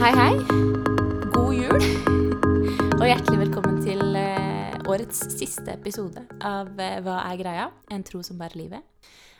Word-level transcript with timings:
Hei, 0.00 0.10
hei. 0.14 0.34
God 1.32 1.54
jul. 1.54 1.84
Og 3.00 3.04
hjertelig 3.06 3.38
velkommen 3.44 3.80
til 3.84 4.00
eh, 4.18 4.74
årets 4.90 5.20
siste 5.34 5.74
episode 5.74 6.22
av 6.44 6.70
eh, 6.80 6.98
Hva 7.04 7.18
er 7.30 7.38
greia? 7.40 7.66
En 7.94 8.04
tro 8.06 8.22
som 8.26 8.38
bærer 8.40 8.58
livet. 8.58 8.84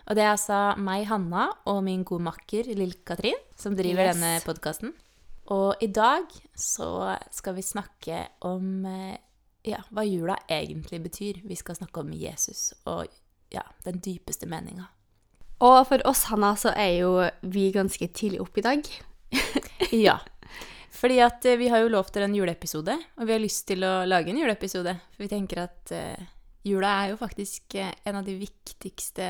Og 0.09 0.17
det 0.19 0.25
er 0.25 0.33
altså 0.35 0.59
meg, 0.81 1.07
Hanna, 1.11 1.47
og 1.71 1.81
min 1.87 2.03
gode 2.07 2.27
makker 2.29 2.69
Lill-Katrin 2.77 3.39
som 3.59 3.77
driver 3.79 4.09
Yes. 4.09 4.17
denne 4.17 4.33
podkasten. 4.45 4.93
Og 5.55 5.81
i 5.85 5.89
dag 5.93 6.27
så 6.59 6.91
skal 7.35 7.57
vi 7.59 7.65
snakke 7.67 8.21
om 8.49 8.85
eh, 8.91 9.17
ja, 9.69 9.81
hva 9.91 10.05
jula 10.07 10.37
egentlig 10.51 11.03
betyr. 11.07 11.41
Vi 11.45 11.57
skal 11.61 11.79
snakke 11.81 12.05
om 12.05 12.13
Jesus 12.15 12.73
og 12.85 13.07
ja, 13.55 13.65
den 13.87 13.99
dypeste 14.05 14.47
meninga. 14.51 14.91
Og 15.65 15.85
for 15.89 16.03
oss, 16.11 16.27
Hanna, 16.29 16.55
så 16.59 16.73
er 16.77 16.97
jo 16.99 17.13
vi 17.43 17.69
ganske 17.73 18.09
tidlig 18.13 18.43
oppe 18.45 18.63
i 18.63 18.69
dag. 18.69 18.95
Ja. 19.95 20.17
Fordi 20.95 21.17
at 21.25 21.45
eh, 21.51 21.57
vi 21.59 21.69
har 21.73 21.83
jo 21.83 21.91
lovt 21.93 22.15
dere 22.15 22.29
en 22.29 22.37
juleepisode, 22.39 22.95
og 23.19 23.27
vi 23.27 23.35
har 23.35 23.43
lyst 23.43 23.67
til 23.67 23.83
å 23.87 24.05
lage 24.07 24.31
en 24.31 24.39
juleepisode. 24.39 24.95
For 25.15 25.25
vi 25.25 25.31
tenker 25.33 25.65
at 25.65 25.93
eh, 25.97 26.23
jula 26.65 26.93
er 27.03 27.11
jo 27.13 27.19
faktisk 27.21 27.75
eh, 27.81 27.91
en 28.07 28.21
av 28.21 28.25
de 28.29 28.37
viktigste 28.39 29.27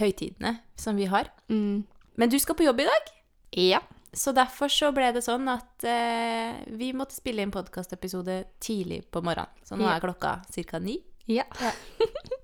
høytidene 0.00 0.56
som 0.80 0.96
vi 0.98 1.06
har. 1.10 1.30
Mm. 1.52 1.84
Men 2.20 2.32
du 2.32 2.38
skal 2.42 2.58
på 2.58 2.66
jobb 2.66 2.82
i 2.82 2.88
dag, 2.90 3.10
Ja. 3.56 3.80
så 4.12 4.32
derfor 4.34 4.68
så 4.72 4.90
ble 4.94 5.12
det 5.14 5.22
sånn 5.24 5.46
at 5.52 5.84
eh, 5.86 6.58
vi 6.76 6.90
måtte 6.96 7.14
spille 7.16 7.42
inn 7.46 7.54
podkastepisode 7.54 8.42
tidlig 8.60 9.04
på 9.10 9.22
morgenen. 9.22 9.54
Så 9.64 9.78
nå 9.78 9.86
er 9.88 10.02
klokka 10.02 10.40
ca. 10.50 10.78
ni. 10.82 10.98
ja. 11.30 11.46
Ja. 11.60 11.72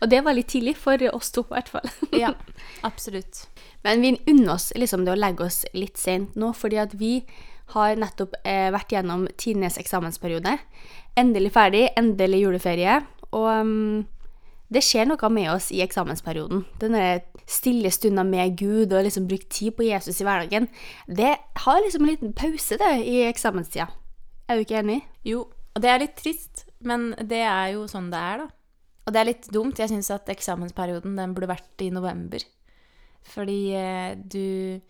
Og 0.00 0.10
det 0.12 0.22
var 0.26 0.36
litt 0.36 0.50
tidlig 0.52 0.76
for 0.78 1.00
oss 1.12 1.32
to, 1.34 1.46
i 1.48 1.56
hvert 1.56 1.72
fall. 1.74 1.90
Ja, 2.22 2.32
absolutt. 2.86 3.46
Men 3.84 4.02
vi 4.02 4.16
unner 4.26 4.54
oss 4.56 4.72
liksom 4.76 5.04
det 5.06 5.14
å 5.14 5.18
legge 5.18 5.46
oss 5.46 5.64
litt 5.76 6.00
sent 6.00 6.36
nå, 6.38 6.52
fordi 6.56 6.80
at 6.82 6.96
vi 6.98 7.20
har 7.74 7.98
nettopp 7.98 8.36
eh, 8.46 8.68
vært 8.74 8.94
gjennom 8.94 9.26
tidenes 9.38 9.78
eksamensperiode. 9.80 10.56
Endelig 11.18 11.52
ferdig, 11.56 11.88
endelig 11.98 12.44
juleferie. 12.44 13.00
Og 13.34 13.48
um, 13.50 14.04
det 14.72 14.82
skjer 14.82 15.06
noe 15.06 15.30
med 15.30 15.50
oss 15.52 15.68
i 15.74 15.82
eksamensperioden. 15.84 16.64
Denne 16.82 17.20
stille 17.46 17.90
stunda 17.94 18.24
med 18.26 18.56
Gud 18.58 18.94
og 18.94 19.04
liksom 19.06 19.28
bruke 19.30 19.46
tid 19.50 19.76
på 19.78 19.86
Jesus 19.86 20.20
i 20.20 20.26
hverdagen. 20.26 20.66
Det 21.06 21.36
har 21.62 21.82
liksom 21.82 22.06
en 22.06 22.12
liten 22.12 22.34
pause 22.36 22.78
det, 22.80 22.92
i 23.06 23.20
eksamenstida. 23.28 23.88
Er 24.46 24.58
du 24.58 24.66
ikke 24.66 24.80
enig? 24.82 25.00
Jo, 25.26 25.44
og 25.74 25.82
det 25.82 25.90
er 25.92 26.02
litt 26.02 26.16
trist, 26.18 26.66
men 26.86 27.10
det 27.18 27.42
er 27.44 27.74
jo 27.76 27.86
sånn 27.90 28.10
det 28.12 28.22
er, 28.22 28.44
da. 28.44 28.50
Og 29.06 29.14
det 29.14 29.20
er 29.20 29.28
litt 29.28 29.48
dumt. 29.54 29.78
Jeg 29.78 29.92
syns 29.92 30.10
at 30.14 30.30
eksamensperioden 30.32 31.14
den 31.18 31.34
burde 31.34 31.50
vært 31.50 31.84
i 31.84 31.92
november. 31.94 32.42
Fordi 33.26 33.60
eh, 33.78 34.14
du, 34.18 34.80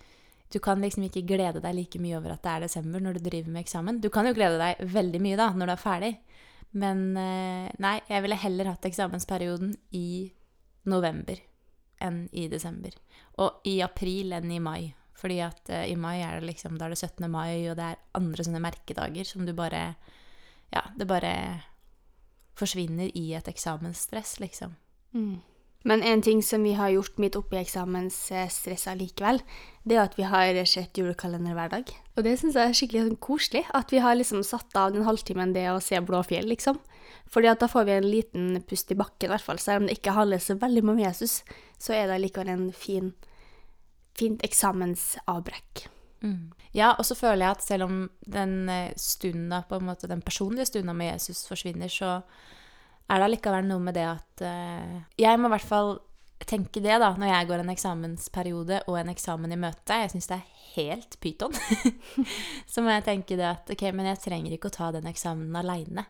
du 0.52 0.58
kan 0.64 0.80
liksom 0.80 1.06
ikke 1.06 1.24
glede 1.28 1.62
deg 1.64 1.76
like 1.76 2.00
mye 2.00 2.16
over 2.18 2.34
at 2.34 2.44
det 2.44 2.54
er 2.54 2.66
desember 2.66 3.02
når 3.02 3.18
du 3.18 3.26
driver 3.28 3.52
med 3.52 3.64
eksamen. 3.64 4.00
Du 4.00 4.08
kan 4.12 4.28
jo 4.28 4.36
glede 4.36 4.60
deg 4.60 4.80
veldig 4.92 5.22
mye 5.24 5.40
da, 5.40 5.50
når 5.52 5.68
du 5.68 5.74
er 5.76 5.84
ferdig. 5.84 6.12
Men 6.76 7.04
eh, 7.20 7.68
nei, 7.82 7.98
jeg 8.08 8.24
ville 8.24 8.40
heller 8.40 8.72
hatt 8.72 8.88
eksamensperioden 8.88 9.76
i 9.96 10.08
november 10.88 11.40
enn 12.04 12.26
i 12.36 12.48
desember. 12.52 12.96
Og 13.40 13.64
i 13.68 13.78
april 13.84 14.36
enn 14.36 14.52
i 14.52 14.60
mai. 14.62 14.94
Fordi 15.16 15.38
at 15.44 15.72
eh, 15.72 15.88
i 15.92 15.96
mai 15.96 16.18
er 16.20 16.40
det 16.40 16.50
liksom, 16.50 16.76
da 16.80 16.88
er 16.88 16.96
det 16.96 17.00
17. 17.00 17.28
mai, 17.32 17.68
og 17.70 17.76
det 17.78 17.92
er 17.92 18.04
andre 18.18 18.44
sånne 18.48 18.64
merkedager 18.64 19.28
som 19.28 19.44
du 19.48 19.52
bare 19.56 19.90
Ja, 20.74 20.82
det 20.98 21.06
bare 21.08 21.32
forsvinner 22.56 23.12
i 23.14 23.28
et 23.36 23.48
eksamensstress, 23.50 24.38
liksom. 24.42 24.76
Men 25.86 26.02
en 26.02 26.22
ting 26.22 26.40
som 26.42 26.64
vi 26.66 26.72
har 26.74 26.90
gjort 26.90 27.18
midt 27.22 27.36
oppi 27.38 27.60
eksamensstressa 27.60 28.96
likevel, 28.98 29.38
det 29.86 29.94
er 29.94 30.02
at 30.02 30.16
vi 30.18 30.24
har 30.26 30.58
sett 30.66 30.98
julekalender 30.98 31.54
hver 31.54 31.70
dag. 31.76 31.92
Og 32.16 32.24
det 32.26 32.32
syns 32.40 32.56
jeg 32.58 32.72
er 32.72 32.74
skikkelig 32.74 33.18
koselig, 33.22 33.62
at 33.70 33.94
vi 33.94 34.00
har 34.02 34.18
liksom 34.18 34.42
satt 34.42 34.74
av 34.74 34.96
den 34.96 35.06
halvtimen 35.06 35.54
det 35.54 35.68
å 35.70 35.78
se 35.84 36.00
Blåfjell, 36.02 36.48
liksom. 36.50 36.80
Fordi 37.30 37.52
at 37.52 37.62
da 37.62 37.68
får 37.70 37.86
vi 37.86 37.94
en 37.94 38.08
liten 38.10 38.48
pust 38.66 38.90
i 38.90 38.98
bakken, 38.98 39.28
i 39.28 39.32
hvert 39.34 39.46
fall. 39.46 39.62
Selv 39.62 39.84
om 39.84 39.86
det 39.86 40.00
ikke 40.00 40.16
handler 40.16 40.42
så 40.42 40.58
veldig 40.58 40.82
mye 40.82 40.96
om 40.96 41.04
Jesus, 41.04 41.38
så 41.78 41.94
er 41.94 42.10
det 42.10 42.18
likevel 42.24 42.50
en 42.50 42.66
fin, 42.74 43.12
fint 44.18 44.42
eksamensavbrekk. 44.46 45.86
Ja, 46.74 46.94
og 46.98 47.06
så 47.06 47.14
føler 47.14 47.46
jeg 47.46 47.56
at 47.56 47.62
selv 47.64 47.86
om 47.86 48.02
den 48.26 48.68
eh, 48.68 48.92
stunda, 48.98 49.62
på 49.68 49.78
en 49.78 49.86
måte 49.86 50.10
den 50.10 50.22
personlige 50.22 50.66
stunda 50.66 50.92
med 50.92 51.12
Jesus 51.12 51.46
forsvinner, 51.46 51.88
så 51.88 52.18
er 53.06 53.20
det 53.20 53.28
allikevel 53.28 53.68
noe 53.68 53.82
med 53.82 53.96
det 53.96 54.06
at 54.08 54.42
uh, 54.42 54.98
Jeg 55.20 55.38
må 55.38 55.50
i 55.50 55.54
hvert 55.54 55.68
fall 55.68 55.96
tenke 56.46 56.82
det, 56.84 56.98
da, 57.00 57.12
når 57.16 57.30
jeg 57.30 57.48
går 57.48 57.62
en 57.62 57.72
eksamensperiode 57.72 58.82
og 58.90 58.98
en 59.00 59.12
eksamen 59.12 59.54
i 59.54 59.58
møte. 59.60 59.96
Jeg 60.02 60.12
syns 60.12 60.28
det 60.30 60.36
er 60.36 60.50
helt 60.74 61.16
pyton. 61.22 61.54
så 62.72 62.84
må 62.84 62.92
jeg 62.92 63.06
tenke 63.06 63.38
det 63.38 63.46
at 63.48 63.72
ok, 63.72 63.86
men 63.96 64.10
jeg 64.10 64.20
trenger 64.26 64.54
ikke 64.54 64.68
å 64.68 64.76
ta 64.76 64.90
den 64.94 65.08
eksamen 65.08 65.56
aleine. 65.56 66.04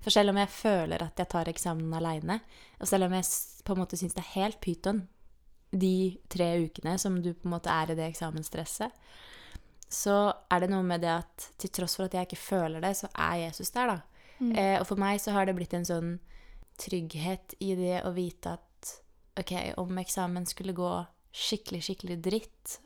For 0.00 0.14
selv 0.14 0.32
om 0.32 0.40
jeg 0.40 0.54
føler 0.54 1.02
at 1.04 1.20
jeg 1.20 1.30
tar 1.30 1.50
eksamen 1.50 1.94
aleine, 1.98 2.40
og 2.78 2.88
selv 2.88 3.08
om 3.08 3.16
jeg 3.18 3.28
på 3.66 3.74
en 3.74 3.82
måte 3.82 3.98
syns 4.00 4.16
det 4.16 4.24
er 4.24 4.34
helt 4.38 4.60
pyton 4.64 5.04
de 5.70 6.16
tre 6.32 6.52
ukene 6.64 6.94
som 6.98 7.18
du 7.20 7.34
på 7.34 7.48
en 7.48 7.56
måte 7.58 7.72
er 7.72 7.92
i 7.92 7.98
det 7.98 8.06
eksamensstresset, 8.08 8.94
så 9.88 10.16
er 10.52 10.62
det 10.62 10.70
noe 10.72 10.84
med 10.84 11.02
det 11.04 11.12
at 11.12 11.48
til 11.60 11.72
tross 11.74 11.96
for 11.98 12.08
at 12.08 12.16
jeg 12.16 12.28
ikke 12.28 12.40
føler 12.40 12.84
det, 12.84 12.94
så 12.96 13.08
er 13.12 13.42
Jesus 13.46 13.72
der, 13.74 13.94
da. 13.96 14.17
Eh, 14.38 14.76
og 14.80 14.86
for 14.86 15.00
meg 15.00 15.20
så 15.22 15.34
har 15.34 15.46
det 15.48 15.56
blitt 15.58 15.74
en 15.74 15.86
sånn 15.88 16.16
trygghet 16.78 17.56
i 17.64 17.74
det 17.78 18.02
å 18.06 18.14
vite 18.14 18.54
at 18.58 18.92
ok, 19.38 19.54
om 19.82 19.98
eksamen 19.98 20.46
skulle 20.46 20.76
gå 20.76 20.92
skikkelig, 21.34 21.82
skikkelig 21.86 22.18
dritt, 22.22 22.78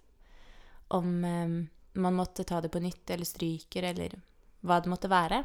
om 0.93 1.25
eh, 1.25 1.57
man 1.93 2.17
måtte 2.17 2.45
ta 2.49 2.61
det 2.61 2.73
på 2.73 2.81
nytt 2.81 3.11
eller 3.11 3.29
stryker 3.29 3.85
eller 3.93 4.17
hva 4.63 4.81
det 4.81 4.93
måtte 4.93 5.11
være, 5.13 5.43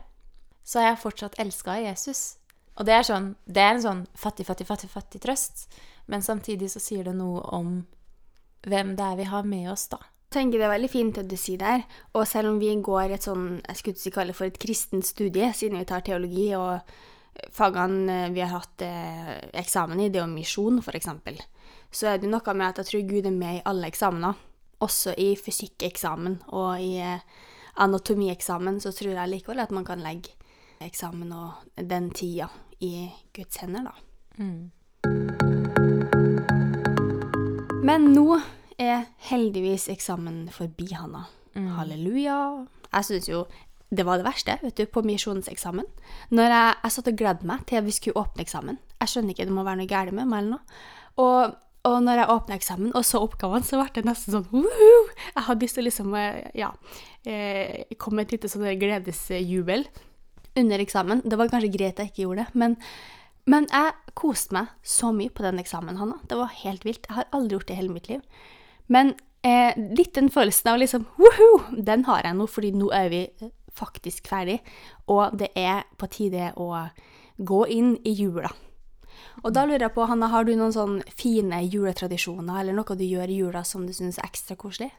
så 0.64 0.80
har 0.80 0.92
jeg 0.92 1.04
fortsatt 1.04 1.40
elska 1.40 1.78
Jesus. 1.80 2.38
Og 2.78 2.86
det 2.86 2.94
er, 2.94 3.06
sånn, 3.08 3.32
det 3.46 3.64
er 3.64 3.74
en 3.74 3.84
sånn 3.84 4.02
fattig, 4.14 4.46
fattig, 4.46 4.68
fattig, 4.70 4.90
fattig 4.92 5.22
trøst, 5.24 5.66
men 6.06 6.24
samtidig 6.24 6.70
så 6.72 6.82
sier 6.84 7.08
det 7.08 7.16
noe 7.18 7.42
om 7.56 7.80
hvem 8.68 8.94
det 9.00 9.06
er 9.06 9.18
vi 9.18 9.28
har 9.32 9.48
med 9.48 9.72
oss, 9.72 9.88
da. 9.90 10.00
Tenker 10.28 10.60
det 10.60 10.66
er 10.68 10.74
veldig 10.74 10.90
fint 10.92 11.16
det 11.16 11.30
du 11.32 11.38
sier 11.40 11.60
der, 11.62 11.84
og 12.12 12.26
selv 12.28 12.52
om 12.52 12.58
vi 12.60 12.74
går 12.84 13.14
et 13.16 13.24
sånn, 13.24 13.62
jeg 13.64 13.80
skulle 13.80 13.96
ikke 13.96 14.16
kalle 14.18 14.34
det 14.34 14.40
for 14.40 14.50
et 14.50 14.58
kristent 14.60 15.08
studie, 15.08 15.54
siden 15.56 15.80
vi 15.80 15.88
tar 15.88 16.04
teologi, 16.04 16.50
og 16.60 16.84
fagene 17.56 18.18
vi 18.36 18.42
har 18.44 18.52
hatt 18.52 18.84
eh, 18.84 19.30
eksamen 19.62 20.02
i, 20.04 20.10
det 20.12 20.20
er 20.20 20.26
jo 20.26 20.34
misjon, 20.34 20.82
eksempel, 20.84 21.40
så 21.96 22.12
er 22.12 22.20
det 22.20 22.28
noe 22.28 22.58
med 22.60 22.68
at 22.68 22.82
jeg 22.82 22.90
tror 22.90 23.08
Gud 23.14 23.30
er 23.30 23.38
med 23.38 23.62
i 23.62 23.64
alle 23.72 23.88
eksamener, 23.88 24.44
også 24.84 25.16
i 25.16 25.30
fysikkeksamen 25.40 26.42
og 26.52 26.84
i 26.84 26.98
eh, 27.00 27.24
anatomieksamen, 27.80 28.82
så 28.84 28.92
tror 28.92 29.16
jeg 29.16 29.32
likevel 29.32 29.64
at 29.64 29.72
man 29.72 29.88
kan 29.88 30.04
legge 30.04 30.36
eksamen 30.84 31.32
og 31.32 31.80
den 31.80 32.12
tida 32.12 32.52
i 32.84 33.08
Guds 33.34 33.64
hender, 33.64 33.88
da. 33.88 33.96
Men 37.88 38.12
nå 38.12 38.42
er 38.82 39.08
heldigvis 39.30 39.88
eksamen 39.92 40.48
forbi, 40.54 40.92
Hanna. 40.94 41.26
Halleluja. 41.58 42.66
Jeg 42.92 43.08
syns 43.08 43.30
jo 43.30 43.46
det 43.88 44.04
var 44.04 44.20
det 44.20 44.28
verste 44.28 44.58
vet 44.62 44.76
du, 44.76 44.84
på 44.92 45.04
misjonseksamen. 45.06 45.86
Når 46.36 46.52
jeg, 46.52 46.74
jeg 46.84 46.94
satt 46.96 47.10
og 47.12 47.22
gledde 47.22 47.48
meg 47.48 47.64
til 47.70 47.86
vi 47.86 47.96
skulle 47.96 48.20
åpne 48.20 48.44
eksamen. 48.44 48.80
Jeg 49.00 49.12
skjønner 49.14 49.34
ikke, 49.34 49.48
det 49.48 49.56
må 49.56 49.64
være 49.64 49.82
noe 49.82 49.90
galt 49.90 50.16
med 50.16 50.28
meg 50.28 50.44
eller 50.44 50.58
noe. 50.58 50.82
Og, 51.24 51.54
og 51.88 51.96
når 52.04 52.22
jeg 52.22 52.34
åpna 52.36 52.58
eksamen 52.58 52.92
og 52.92 53.06
så 53.08 53.22
oppgavene, 53.24 53.66
så 53.66 53.80
ble 53.80 53.88
det 53.96 54.10
nesten 54.10 54.36
sånn 54.36 54.50
«Woohoo!» 54.52 55.06
Jeg 55.30 55.46
hadde 55.48 55.64
lyst 55.64 55.80
til 55.80 55.86
å 55.86 55.88
liksom 55.88 56.18
eh, 56.20 56.42
Ja. 56.58 56.74
Eh, 57.28 57.96
komme 58.00 58.22
med 58.22 58.28
et 58.28 58.38
lite 58.38 58.52
sånn 58.52 58.68
gledesjubel 58.80 59.88
under 60.60 60.84
eksamen. 60.84 61.24
Det 61.24 61.40
var 61.40 61.52
kanskje 61.52 61.72
greit 61.74 62.02
jeg 62.02 62.12
ikke 62.12 62.26
gjorde 62.26 62.46
det, 62.46 62.60
men, 62.60 62.76
men 63.48 63.68
jeg 63.72 64.14
koste 64.20 64.56
meg 64.56 64.76
så 64.84 65.14
mye 65.16 65.32
på 65.32 65.44
den 65.48 65.64
eksamen, 65.64 66.00
Hanna. 66.00 66.20
Det 66.28 66.40
var 66.40 66.54
helt 66.60 66.88
vilt. 66.88 67.08
Jeg 67.08 67.22
har 67.22 67.32
aldri 67.36 67.56
gjort 67.56 67.72
det 67.72 67.76
i 67.76 67.82
hele 67.82 67.96
mitt 67.96 68.12
liv. 68.12 68.24
Men 68.94 69.14
eh, 69.46 69.76
litt 69.76 70.16
den 70.16 70.30
følelsen 70.34 70.72
av 70.72 70.80
liksom 70.82 71.08
Woho! 71.20 71.50
den 71.72 72.06
har 72.08 72.26
jeg 72.26 72.38
nå, 72.38 72.48
fordi 72.52 72.72
nå 72.76 72.90
er 72.96 73.12
vi 73.14 73.24
eh, 73.28 73.52
faktisk 73.78 74.30
ferdig, 74.32 74.60
og 75.12 75.38
det 75.38 75.52
er 75.60 75.84
på 76.00 76.10
tide 76.12 76.52
å 76.58 76.72
gå 77.38 77.66
inn 77.74 77.96
i 78.08 78.16
jula. 78.18 78.50
Og 79.46 79.54
da 79.54 79.66
lurer 79.68 79.88
jeg 79.88 79.94
på, 79.94 80.06
Hanna, 80.10 80.32
har 80.34 80.48
du 80.48 80.56
noen 80.58 80.74
sånne 80.74 81.14
fine 81.18 81.60
juletradisjoner, 81.68 82.62
eller 82.62 82.78
noe 82.78 82.98
du 82.98 83.06
gjør 83.06 83.30
i 83.30 83.38
jula 83.44 83.64
som 83.66 83.86
du 83.86 83.94
syns 83.94 84.18
er 84.18 84.30
ekstra 84.30 84.58
koselig? 84.60 84.90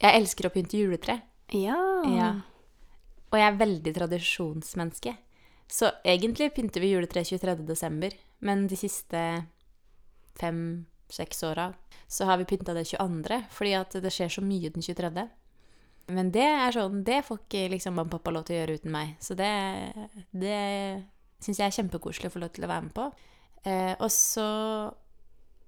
Jeg 0.00 0.16
elsker 0.20 0.48
å 0.48 0.52
pynte 0.52 0.80
juletre. 0.80 1.20
Ja. 1.52 1.76
Ja. 2.12 2.32
Og 3.32 3.38
jeg 3.40 3.46
er 3.48 3.60
veldig 3.60 3.92
tradisjonsmenneske. 3.96 5.14
Så 5.72 5.90
egentlig 6.06 6.52
pynter 6.54 6.84
vi 6.84 6.92
juletre 6.92 7.24
23. 7.26 7.56
desember, 7.66 8.12
men 8.44 8.66
de 8.70 8.78
siste 8.78 9.22
fem-seks 10.38 10.95
åra 11.46 11.72
så 12.08 12.24
har 12.24 12.38
vi 12.38 12.44
pynta 12.44 12.74
det 12.74 12.86
22., 12.86 13.42
fordi 13.50 13.72
at 13.74 13.96
det 14.02 14.12
skjer 14.14 14.30
så 14.36 14.44
mye 14.44 14.70
den 14.70 14.82
23. 14.82 15.26
Men 16.14 16.30
det 16.30 16.44
er 16.46 16.74
sånn, 16.74 17.02
det 17.06 17.24
får 17.26 17.40
ikke 17.42 17.64
liksom 17.72 17.96
mamma 17.98 18.06
og 18.06 18.18
pappa 18.20 18.34
lov 18.34 18.46
til 18.46 18.54
å 18.54 18.60
gjøre 18.60 18.76
uten 18.78 18.92
meg. 18.94 19.16
Så 19.18 19.34
det, 19.38 19.50
det 20.30 20.60
syns 21.42 21.58
jeg 21.58 21.66
er 21.66 21.74
kjempekoselig 21.80 22.30
å 22.30 22.36
få 22.36 22.42
lov 22.44 22.52
til 22.54 22.66
å 22.66 22.70
være 22.70 22.86
med 22.86 22.94
på. 22.94 23.08
Eh, 23.66 23.94
og 23.98 24.10
så 24.14 24.46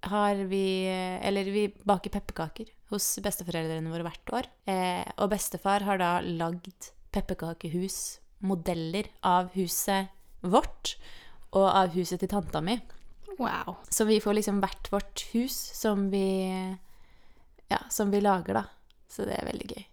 har 0.06 0.38
vi 0.46 0.86
Eller 0.86 1.48
vi 1.50 1.66
baker 1.84 2.10
pepperkaker. 2.10 2.68
hos 2.88 3.18
besteforeldrene 3.20 3.90
våre 3.90 4.06
hvert 4.06 4.30
år. 4.32 4.46
Eh, 4.64 5.04
og 5.18 5.28
bestefar 5.28 5.82
har 5.84 5.98
da 5.98 6.20
lagd 6.22 6.92
pepperkakehus, 7.12 8.20
modeller 8.40 9.10
av 9.20 9.50
huset 9.52 10.08
vårt 10.40 10.94
og 11.52 11.66
av 11.66 11.92
huset 11.92 12.20
til 12.20 12.30
tanta 12.30 12.62
mi. 12.64 12.78
Wow. 13.38 13.76
Så 13.90 14.04
vi 14.08 14.18
får 14.20 14.40
liksom 14.40 14.58
hvert 14.62 14.90
vårt 14.92 15.24
hus 15.32 15.56
som 15.78 16.08
vi 16.10 16.24
Ja, 17.68 17.78
som 17.90 18.10
vi 18.10 18.20
lager, 18.20 18.54
da. 18.54 18.64
Så 19.08 19.26
det 19.28 19.36
er 19.38 19.46
veldig 19.48 19.68
gøy. 19.68 19.84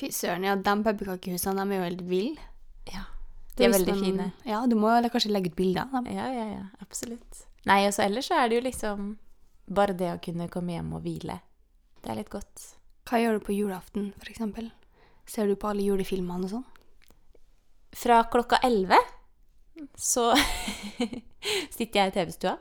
Fy 0.00 0.08
søren, 0.16 0.46
ja, 0.48 0.54
de 0.56 0.74
pepperkakehusene 0.84 1.60
de 1.60 1.76
er 1.76 1.80
jo 1.80 1.88
helt 1.88 2.04
ville. 2.08 2.48
Ja. 2.88 3.04
De 3.56 3.66
er 3.66 3.74
veldig 3.74 3.96
fine. 4.00 4.30
Ja, 4.48 4.62
du 4.66 4.76
må 4.80 4.92
kanskje 5.12 5.32
legge 5.32 5.52
ut 5.52 5.58
bilder 5.58 5.84
av 5.84 5.98
dem. 5.98 6.08
Ja, 6.16 6.30
ja, 6.32 6.46
ja. 6.54 6.64
Absolutt. 6.80 7.42
Nei, 7.68 7.82
og 7.84 7.92
så 7.92 8.06
ellers 8.06 8.30
så 8.30 8.38
er 8.40 8.48
det 8.48 8.60
jo 8.60 8.64
liksom 8.64 9.10
bare 9.68 9.94
det 9.96 10.08
å 10.14 10.20
kunne 10.24 10.48
komme 10.52 10.72
hjem 10.72 10.94
og 10.96 11.04
hvile. 11.04 11.36
Det 12.00 12.12
er 12.12 12.20
litt 12.22 12.32
godt. 12.32 12.64
Hva 13.08 13.20
gjør 13.20 13.36
du 13.36 13.44
på 13.44 13.56
julaften, 13.56 14.12
eksempel? 14.24 14.70
Ser 15.28 15.50
du 15.50 15.56
på 15.60 15.68
alle 15.68 15.84
julefilmene 15.84 16.48
og 16.48 16.54
sånn? 16.54 16.66
Fra 18.00 18.22
klokka 18.32 18.60
11 18.64 18.96
så 19.98 20.32
sitter 21.76 22.00
jeg 22.00 22.10
i 22.10 22.14
TV-stua, 22.16 22.56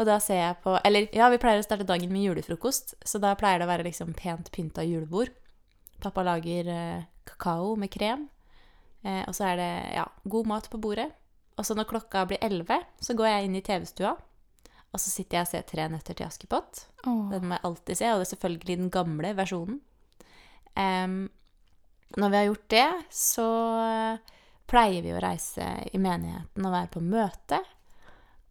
og 0.00 0.08
da 0.08 0.16
ser 0.22 0.38
jeg 0.40 0.58
på 0.64 0.78
Eller 0.86 1.08
ja, 1.12 1.28
vi 1.28 1.40
pleier 1.42 1.60
å 1.60 1.66
starte 1.66 1.86
dagen 1.88 2.12
med 2.12 2.24
julefrokost, 2.24 2.94
så 3.04 3.20
da 3.20 3.34
pleier 3.38 3.60
det 3.60 3.68
å 3.68 3.72
være 3.72 3.86
liksom 3.88 4.14
pent 4.16 4.48
pynta 4.54 4.84
julebord. 4.86 5.32
Pappa 6.00 6.24
lager 6.24 6.70
eh, 6.72 7.08
kakao 7.28 7.74
med 7.76 7.92
krem, 7.92 8.28
eh, 9.04 9.22
og 9.26 9.36
så 9.36 9.50
er 9.50 9.60
det 9.60 9.72
ja, 9.98 10.06
god 10.24 10.48
mat 10.48 10.70
på 10.72 10.80
bordet. 10.80 11.10
Og 11.60 11.66
så 11.68 11.76
når 11.76 11.90
klokka 11.90 12.24
blir 12.30 12.40
11, 12.40 12.86
så 13.04 13.16
går 13.18 13.28
jeg 13.28 13.46
inn 13.46 13.58
i 13.58 13.64
TV-stua, 13.64 14.14
og 14.90 15.02
så 15.02 15.10
sitter 15.12 15.38
jeg 15.38 15.46
og 15.46 15.50
ser 15.50 15.66
Tre 15.68 15.88
nøtter 15.92 16.16
til 16.16 16.26
Askepott. 16.26 16.86
Den 17.04 17.44
må 17.46 17.58
jeg 17.58 17.66
alltid 17.68 18.00
se, 18.00 18.08
og 18.10 18.22
det 18.22 18.26
er 18.26 18.32
selvfølgelig 18.32 18.78
den 18.80 18.90
gamle 18.94 19.34
versjonen. 19.38 19.82
Um, 20.74 21.28
når 22.16 22.32
vi 22.32 22.38
har 22.38 22.48
gjort 22.48 22.70
det, 22.72 22.88
så 23.14 23.46
pleier 24.70 25.02
vi 25.02 25.12
å 25.14 25.20
reise 25.22 25.66
i 25.90 25.98
menigheten 25.98 26.66
og 26.66 26.74
være 26.74 26.90
på 26.94 27.02
møte. 27.02 27.60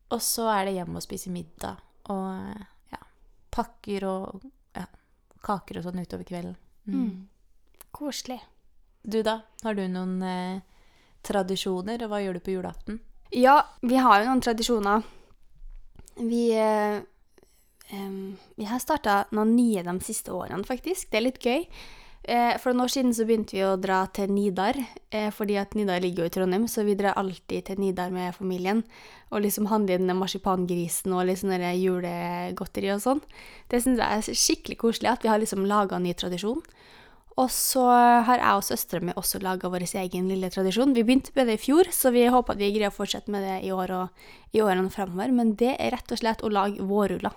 Og 0.09 0.21
så 0.25 0.47
er 0.51 0.67
det 0.67 0.77
hjem 0.79 0.97
og 0.97 1.05
spise 1.05 1.31
middag 1.31 1.79
og 2.09 2.89
ja, 2.91 3.01
pakker 3.53 4.05
og 4.09 4.47
ja, 4.75 4.87
kaker 5.45 5.79
og 5.79 5.85
sånn 5.85 6.01
utover 6.01 6.25
kvelden. 6.27 6.57
Mm. 6.89 6.95
Mm. 7.03 7.83
Koselig. 7.95 8.39
Du 9.01 9.21
da, 9.23 9.39
har 9.63 9.77
du 9.77 9.85
noen 9.87 10.17
eh, 10.25 10.81
tradisjoner, 11.25 12.03
og 12.03 12.11
hva 12.11 12.19
gjør 12.23 12.39
du 12.39 12.43
på 12.43 12.55
julaften? 12.57 12.99
Ja, 13.35 13.61
vi 13.85 14.01
har 14.01 14.19
jo 14.19 14.31
noen 14.31 14.43
tradisjoner. 14.43 15.05
Vi, 16.19 16.43
eh, 16.57 16.99
em, 17.95 18.37
vi 18.57 18.67
har 18.67 18.81
starta 18.83 19.21
noen 19.31 19.55
nye 19.55 19.85
de 19.85 19.95
siste 20.03 20.33
årene, 20.35 20.65
faktisk. 20.67 21.11
Det 21.11 21.21
er 21.21 21.27
litt 21.27 21.39
gøy. 21.45 21.63
Eh, 22.23 22.57
for 22.59 22.73
noen 22.73 22.83
år 22.83 22.91
siden 22.91 23.13
så 23.15 23.25
begynte 23.25 23.55
vi 23.55 23.61
å 23.63 23.77
dra 23.79 24.01
til 24.13 24.31
Nidar, 24.33 24.75
eh, 25.09 25.29
fordi 25.31 25.55
at 25.57 25.73
Nidar 25.73 26.01
ligger 26.03 26.25
jo 26.25 26.29
i 26.29 26.33
Trondheim, 26.35 26.67
så 26.67 26.83
vi 26.83 26.95
drar 26.95 27.15
alltid 27.15 27.65
til 27.65 27.79
Nidar 27.79 28.11
med 28.11 28.35
familien. 28.35 28.83
Og 29.31 29.41
liksom 29.41 29.67
handler 29.67 29.99
inn 29.99 30.17
marsipangrisen 30.17 31.13
og 31.13 31.25
litt 31.25 31.39
sånn 31.39 31.55
julegodteri 31.79 32.91
og 32.93 33.01
sånn. 33.01 33.21
Det 33.69 33.81
syns 33.81 33.99
jeg 33.99 34.17
er 34.17 34.35
skikkelig 34.35 34.77
koselig 34.77 35.11
at 35.11 35.23
vi 35.23 35.29
har 35.29 35.39
liksom 35.39 35.65
laga 35.65 35.95
en 35.95 36.03
ny 36.03 36.13
tradisjon. 36.13 36.61
Og 37.39 37.47
så 37.49 37.85
har 38.27 38.37
jeg 38.41 38.57
og 38.57 38.65
søstera 38.67 39.01
mi 39.01 39.13
også 39.15 39.39
laga 39.41 39.69
vår 39.69 39.85
egen 39.95 40.27
lille 40.27 40.49
tradisjon. 40.49 40.93
Vi 40.93 41.03
begynte 41.03 41.31
med 41.35 41.47
det 41.47 41.53
i 41.53 41.63
fjor, 41.63 41.87
så 41.89 42.11
vi 42.11 42.27
håper 42.27 42.51
at 42.51 42.59
vi 42.59 42.73
greier 42.73 42.91
å 42.91 42.97
fortsette 42.97 43.31
med 43.31 43.45
det 43.47 43.61
i 43.63 43.71
år 43.71 43.93
og 43.95 44.09
i 44.51 44.59
årene 44.59 44.91
framover. 44.91 45.31
Men 45.31 45.55
det 45.55 45.77
er 45.79 45.91
rett 45.95 46.11
og 46.11 46.19
slett 46.19 46.43
å 46.43 46.51
lage 46.51 46.83
vårruller. 46.83 47.31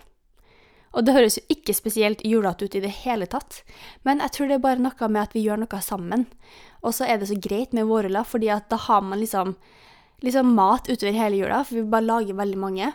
Og 0.92 1.06
det 1.06 1.14
høres 1.16 1.38
jo 1.38 1.44
ikke 1.52 1.74
spesielt 1.76 2.24
julete 2.26 2.66
ut 2.68 2.74
i 2.76 2.82
det 2.84 2.92
hele 3.02 3.28
tatt, 3.30 3.62
men 4.04 4.20
jeg 4.20 4.34
tror 4.34 4.50
det 4.50 4.58
er 4.58 4.66
bare 4.66 4.82
noe 4.82 5.08
med 5.08 5.22
at 5.22 5.36
vi 5.36 5.44
gjør 5.46 5.62
noe 5.62 5.80
sammen. 5.84 6.26
Og 6.84 6.92
så 6.96 7.06
er 7.08 7.20
det 7.20 7.30
så 7.30 7.38
greit 7.40 7.72
med 7.72 7.88
vårruller, 7.88 8.26
fordi 8.28 8.50
at 8.52 8.68
da 8.68 8.76
har 8.88 9.00
man 9.06 9.22
liksom, 9.22 9.54
liksom 10.20 10.52
mat 10.58 10.90
utover 10.90 11.16
hele 11.16 11.40
jula, 11.40 11.62
for 11.64 11.80
vi 11.80 11.88
bare 11.94 12.08
lager 12.08 12.36
veldig 12.36 12.60
mange. 12.60 12.92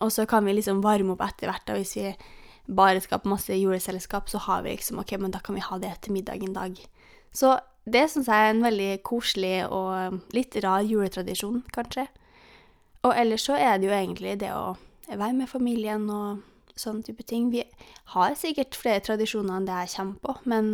Og 0.00 0.10
så 0.14 0.26
kan 0.26 0.46
vi 0.46 0.56
liksom 0.56 0.82
varme 0.82 1.14
opp 1.14 1.22
etter 1.26 1.50
hvert, 1.50 1.70
og 1.70 1.82
hvis 1.82 1.96
vi 1.98 2.12
bare 2.70 3.02
skal 3.02 3.22
på 3.22 3.30
masse 3.30 3.54
juleselskap, 3.54 4.30
så 4.30 4.38
har 4.46 4.62
vi 4.66 4.74
liksom 4.74 4.98
OK, 5.02 5.16
men 5.18 5.34
da 5.34 5.42
kan 5.42 5.54
vi 5.54 5.64
ha 5.64 5.78
det 5.82 5.96
til 6.02 6.14
middag 6.14 6.42
en 6.42 6.56
dag. 6.56 6.78
Så 7.34 7.58
det 7.90 8.08
syns 8.10 8.28
jeg 8.28 8.46
er 8.46 8.54
en 8.54 8.64
veldig 8.64 8.90
koselig 9.06 9.56
og 9.70 10.20
litt 10.34 10.56
rar 10.64 10.82
juletradisjon, 10.86 11.62
kanskje. 11.74 12.06
Og 13.06 13.14
ellers 13.16 13.46
så 13.48 13.56
er 13.56 13.78
det 13.78 13.88
jo 13.88 13.96
egentlig 13.96 14.36
det 14.42 14.52
å 14.54 14.76
være 15.08 15.34
med 15.38 15.50
familien 15.50 16.06
og 16.12 16.42
sånne 16.80 17.06
type 17.06 17.26
ting. 17.28 17.50
Vi 17.52 17.64
har 18.14 18.36
sikkert 18.38 18.78
flere 18.78 19.02
tradisjoner 19.04 19.58
enn 19.58 19.68
det 19.68 19.78
jeg 19.84 19.94
kommer 19.96 20.24
på, 20.24 20.36
men 20.50 20.72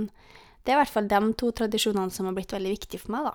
det 0.62 0.72
er 0.72 0.78
i 0.78 0.80
hvert 0.82 0.94
fall 0.94 1.10
de 1.10 1.20
to 1.38 1.52
tradisjonene 1.60 2.14
som 2.14 2.28
har 2.28 2.36
blitt 2.36 2.54
veldig 2.54 2.72
viktige 2.74 3.02
for 3.02 3.14
meg, 3.14 3.28
da. 3.28 3.34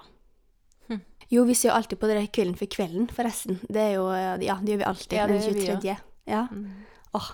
Hm. 0.92 1.04
Jo, 1.32 1.46
vi 1.48 1.56
ser 1.56 1.72
jo 1.72 1.78
alltid 1.78 2.02
på 2.02 2.10
det 2.10 2.26
Kvelden 2.36 2.58
for 2.60 2.72
kvelden, 2.72 3.08
forresten. 3.12 3.62
Det 3.70 3.86
er 3.90 3.94
jo 3.96 4.10
Ja, 4.12 4.58
det 4.60 4.74
gjør 4.74 4.84
vi 4.84 4.90
alltid. 4.90 5.18
Ja, 5.18 5.28
det 5.28 5.40
den 5.40 5.62
gjør 5.64 5.80
vi 5.82 5.94
ja. 5.94 6.00
Ja. 6.28 6.48
Mm. 6.52 6.84
Åh, 7.18 7.32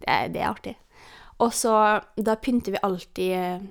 det 0.00 0.08
er, 0.08 0.28
det 0.34 0.42
er 0.42 0.50
artig. 0.50 0.76
Og 1.38 1.54
så 1.54 1.72
da 2.18 2.36
pynter 2.40 2.74
vi 2.74 2.82
alltid 2.82 3.32
eh, 3.32 3.66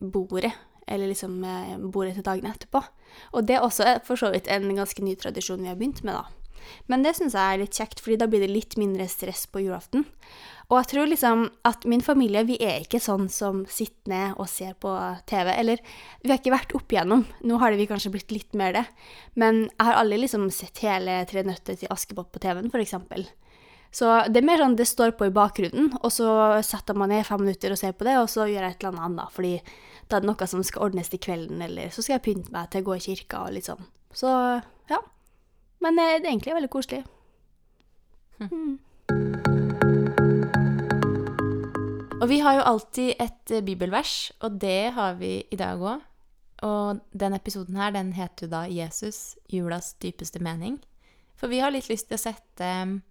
bordet, 0.00 0.52
eller 0.86 1.10
liksom 1.10 1.42
eh, 1.44 1.74
bordet 1.78 2.16
til 2.16 2.26
dagene 2.26 2.52
etterpå. 2.54 2.82
Og 3.36 3.46
det 3.48 3.58
er 3.58 3.66
også 3.66 3.86
eh, 3.88 4.00
for 4.06 4.20
så 4.20 4.32
vidt 4.32 4.48
en 4.50 4.70
ganske 4.76 5.04
ny 5.04 5.14
tradisjon 5.20 5.62
vi 5.62 5.70
har 5.70 5.78
begynt 5.80 6.02
med, 6.06 6.16
da. 6.16 6.24
Men 6.86 7.04
det 7.04 7.16
syns 7.18 7.34
jeg 7.36 7.42
er 7.42 7.60
litt 7.60 7.76
kjekt, 7.76 8.00
fordi 8.00 8.20
da 8.20 8.28
blir 8.30 8.44
det 8.44 8.52
litt 8.52 8.78
mindre 8.80 9.08
stress 9.10 9.44
på 9.50 9.64
julaften. 9.64 10.06
Og 10.70 10.78
jeg 10.78 10.90
tror 10.92 11.10
liksom 11.10 11.44
at 11.68 11.84
min 11.90 12.04
familie, 12.04 12.44
vi 12.48 12.56
er 12.62 12.84
ikke 12.84 13.00
sånn 13.02 13.28
som 13.32 13.64
sitter 13.68 14.12
ned 14.12 14.40
og 14.40 14.48
ser 14.48 14.74
på 14.80 14.92
TV. 15.28 15.52
Eller 15.52 15.82
vi 16.22 16.30
har 16.32 16.40
ikke 16.40 16.54
vært 16.54 16.74
opp 16.78 16.94
igjennom. 16.94 17.26
Nå 17.44 17.60
har 17.60 17.72
det 17.72 17.82
vi 17.82 17.88
kanskje 17.90 18.12
blitt 18.14 18.32
litt 18.32 18.56
mer 18.58 18.76
det. 18.78 18.86
Men 19.34 19.66
jeg 19.68 19.88
har 19.88 20.00
aldri 20.00 20.22
liksom 20.22 20.48
sett 20.54 20.84
hele 20.86 21.22
Tre 21.28 21.44
nøtter 21.46 21.78
til 21.78 21.92
Askepott 21.92 22.32
på 22.32 22.40
TV-en, 22.42 22.72
eksempel. 22.82 23.26
Så 23.92 24.08
det 24.32 24.40
er 24.40 24.46
mer 24.48 24.62
sånn 24.62 24.76
det 24.78 24.86
står 24.88 25.12
på 25.18 25.28
i 25.28 25.34
bakgrunnen, 25.34 25.90
og 26.00 26.08
så 26.14 26.28
setter 26.64 26.96
man 26.96 27.12
ned 27.12 27.26
fem 27.28 27.42
minutter 27.44 27.74
og 27.74 27.80
ser 27.80 27.92
på 27.92 28.06
det, 28.08 28.14
og 28.22 28.30
så 28.32 28.46
gjør 28.48 28.64
jeg 28.64 28.76
et 28.78 28.86
eller 28.86 29.04
annet 29.04 29.34
fordi 29.34 29.52
da 30.08 30.16
er 30.16 30.24
det 30.24 30.30
noe 30.30 30.48
som 30.48 30.64
skal 30.64 30.86
ordnes 30.88 31.12
til 31.12 31.20
kvelden, 31.20 31.60
eller 31.60 31.92
så 31.92 32.00
skal 32.00 32.16
jeg 32.16 32.24
pynte 32.24 32.54
meg 32.56 32.72
til 32.72 32.80
å 32.80 32.88
gå 32.88 32.96
i 32.96 33.04
kirka 33.04 33.44
og 33.44 33.52
litt 33.52 33.68
sånn. 33.68 33.84
Så 34.16 34.32
ja. 34.88 35.02
Men 35.84 36.00
eh, 36.00 36.16
det 36.16 36.24
er 36.24 36.32
egentlig 36.32 36.56
veldig 36.56 36.72
koselig. 36.72 37.04
Mm. 38.40 39.41
Og 42.22 42.28
vi 42.30 42.38
har 42.38 42.54
jo 42.54 42.66
alltid 42.70 43.16
et 43.18 43.50
eh, 43.50 43.64
bibelvers, 43.66 44.30
og 44.40 44.60
det 44.62 44.92
har 44.94 45.16
vi 45.18 45.40
i 45.50 45.58
dag 45.58 45.80
òg. 45.82 46.02
Og 46.62 47.00
den 47.18 47.34
episoden 47.34 47.76
her, 47.76 47.90
den 47.90 48.12
heter 48.14 48.46
jo 48.46 48.50
da 48.50 48.66
'Jesus 48.70 49.36
julas 49.50 49.94
dypeste 49.94 50.38
mening'. 50.38 50.78
For 51.34 51.50
vi 51.50 51.58
har 51.58 51.70
litt 51.74 51.88
lyst 51.90 52.06
til 52.08 52.14
å 52.14 52.22
sette 52.22 52.68
mm, 52.84 53.02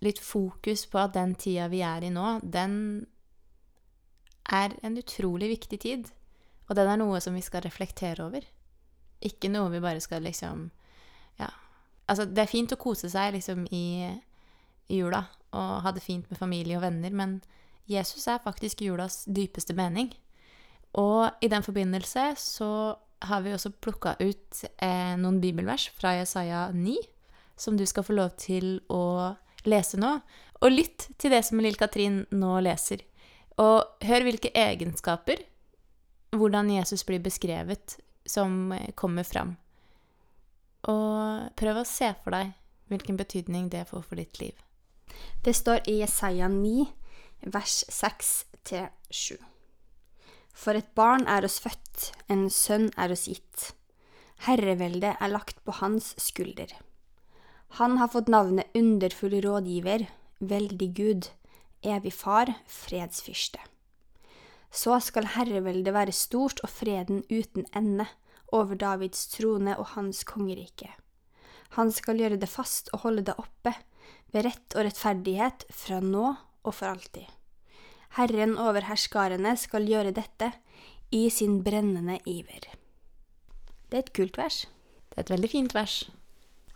litt 0.00 0.18
fokus 0.18 0.86
på 0.86 0.98
at 0.98 1.12
den 1.14 1.34
tida 1.34 1.68
vi 1.68 1.82
er 1.84 2.06
i 2.06 2.08
nå, 2.10 2.40
den 2.42 3.06
er 4.48 4.72
en 4.82 4.96
utrolig 4.96 5.48
viktig 5.48 5.80
tid. 5.80 6.08
Og 6.68 6.76
den 6.76 6.88
er 6.88 6.96
noe 6.96 7.20
som 7.20 7.34
vi 7.34 7.44
skal 7.44 7.60
reflektere 7.60 8.24
over. 8.24 8.40
Ikke 9.20 9.52
noe 9.52 9.68
vi 9.70 9.84
bare 9.84 10.00
skal 10.00 10.22
liksom 10.22 10.70
Ja. 11.38 11.50
Altså, 12.08 12.24
det 12.24 12.38
er 12.38 12.46
fint 12.46 12.72
å 12.72 12.80
kose 12.80 13.10
seg 13.10 13.34
liksom 13.34 13.66
i, 13.70 14.08
i 14.88 14.96
jula 14.96 15.26
og 15.52 15.82
ha 15.82 15.92
det 15.92 16.02
fint 16.02 16.30
med 16.30 16.38
familie 16.38 16.76
og 16.76 16.82
venner, 16.82 17.10
men 17.10 17.42
Jesus 17.88 18.26
er 18.28 18.42
faktisk 18.44 18.82
julas 18.84 19.22
dypeste 19.24 19.74
mening. 19.76 20.12
Og 20.98 21.30
i 21.40 21.48
den 21.48 21.64
forbindelse 21.64 22.32
så 22.40 22.70
har 23.24 23.42
vi 23.42 23.52
også 23.54 23.72
plukka 23.82 24.14
ut 24.20 24.64
eh, 24.76 25.14
noen 25.18 25.40
bibelvers 25.42 25.88
fra 25.98 26.14
Jesaja 26.18 26.68
9, 26.74 26.96
som 27.56 27.76
du 27.76 27.84
skal 27.86 28.06
få 28.06 28.14
lov 28.14 28.36
til 28.38 28.78
å 28.92 29.34
lese 29.68 29.98
nå. 29.98 30.18
Og 30.62 30.74
lytt 30.74 31.08
til 31.18 31.34
det 31.34 31.42
som 31.46 31.60
Lill-Katrin 31.62 32.24
nå 32.34 32.58
leser. 32.64 33.02
Og 33.58 34.04
hør 34.06 34.26
hvilke 34.26 34.52
egenskaper, 34.54 35.42
hvordan 36.36 36.70
Jesus 36.70 37.04
blir 37.08 37.22
beskrevet, 37.24 37.98
som 38.28 38.72
eh, 38.76 38.92
kommer 38.94 39.26
fram. 39.26 39.56
Og 40.88 41.50
prøv 41.58 41.82
å 41.82 41.88
se 41.88 42.12
for 42.22 42.36
deg 42.36 42.54
hvilken 42.88 43.18
betydning 43.18 43.68
det 43.72 43.88
får 43.90 44.04
for 44.06 44.20
ditt 44.20 44.38
liv. 44.40 44.54
Det 45.44 45.54
står 45.56 45.88
i 45.90 45.98
Jesaja 46.02 46.48
9, 46.52 46.86
vers 47.42 47.84
6-7. 47.92 49.38
For 50.58 50.74
et 50.74 50.90
barn 50.98 51.26
er 51.30 51.46
oss 51.46 51.60
født, 51.62 52.10
en 52.28 52.48
sønn 52.50 52.90
er 52.98 53.14
oss 53.14 53.28
gitt. 53.30 53.72
Herreveldet 54.46 55.16
er 55.18 55.32
lagt 55.32 55.62
på 55.66 55.74
hans 55.80 56.12
skulder. 56.22 56.70
Han 57.78 57.98
har 57.98 58.10
fått 58.10 58.30
navnet 58.32 58.70
Underfull 58.74 59.38
rådgiver, 59.44 60.06
Veldig 60.38 60.88
Gud, 60.94 61.28
Evig 61.82 62.12
Far, 62.14 62.54
Fredsfyrste. 62.66 63.60
Så 64.70 64.98
skal 65.00 65.30
herreveldet 65.34 65.94
være 65.94 66.14
stort 66.14 66.62
og 66.64 66.70
freden 66.70 67.22
uten 67.30 67.66
ende 67.76 68.06
over 68.52 68.78
Davids 68.78 69.26
trone 69.32 69.76
og 69.78 69.94
hans 69.94 70.24
kongerike. 70.24 70.90
Han 71.76 71.92
skal 71.92 72.20
gjøre 72.20 72.40
det 72.40 72.48
fast 72.48 72.88
og 72.92 73.04
holde 73.04 73.26
det 73.28 73.36
oppe, 73.38 73.74
ved 74.32 74.44
rett 74.44 74.76
og 74.76 74.84
rettferdighet 74.84 75.66
fra 75.72 76.00
nå 76.04 76.34
og 76.64 76.74
for 76.74 76.90
alltid. 76.90 77.28
Herren 78.16 78.56
over 78.58 78.86
herskarene 78.88 79.54
skal 79.60 79.86
gjøre 79.88 80.14
dette 80.16 80.52
i 81.14 81.28
sin 81.32 81.60
brennende 81.64 82.18
iver. 82.28 82.70
Det 83.88 83.96
er 83.96 84.04
et 84.04 84.14
kult 84.16 84.38
vers. 84.40 84.64
Det 85.08 85.20
er 85.20 85.26
et 85.26 85.34
veldig 85.36 85.50
fint 85.52 85.76
vers. 85.76 86.02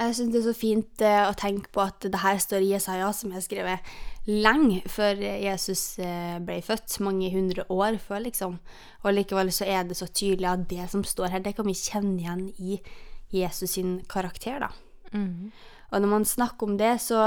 Jeg 0.02 0.16
syns 0.16 0.32
det 0.32 0.40
er 0.40 0.46
så 0.46 0.54
fint 0.56 1.02
eh, 1.04 1.24
å 1.28 1.34
tenke 1.38 1.70
på 1.74 1.82
at 1.84 2.06
det 2.08 2.20
her 2.22 2.38
står 2.40 2.64
i 2.64 2.72
Jesaja, 2.72 3.10
som 3.14 3.34
er 3.36 3.44
skrevet 3.44 3.92
lenge 4.26 4.80
før 4.90 5.20
Jesus 5.20 5.98
eh, 6.02 6.38
ble 6.42 6.58
født, 6.64 6.96
mange 7.04 7.28
hundre 7.34 7.66
år 7.70 7.98
før, 8.02 8.24
liksom. 8.24 8.56
Og 9.02 9.14
likevel 9.14 9.52
så 9.54 9.68
er 9.68 9.84
det 9.86 9.98
så 9.98 10.08
tydelig 10.08 10.48
at 10.48 10.64
det 10.70 10.88
som 10.90 11.04
står 11.06 11.36
her, 11.36 11.44
det 11.44 11.54
kan 11.58 11.68
vi 11.68 11.76
kjenne 11.78 12.16
igjen 12.18 12.48
i 12.58 12.80
Jesus 13.32 13.76
sin 13.76 14.00
karakter, 14.10 14.64
da. 14.64 14.72
Og 15.92 16.00
når 16.00 16.08
man 16.08 16.24
snakker 16.24 16.68
om 16.68 16.78
det, 16.80 16.94
så, 17.04 17.20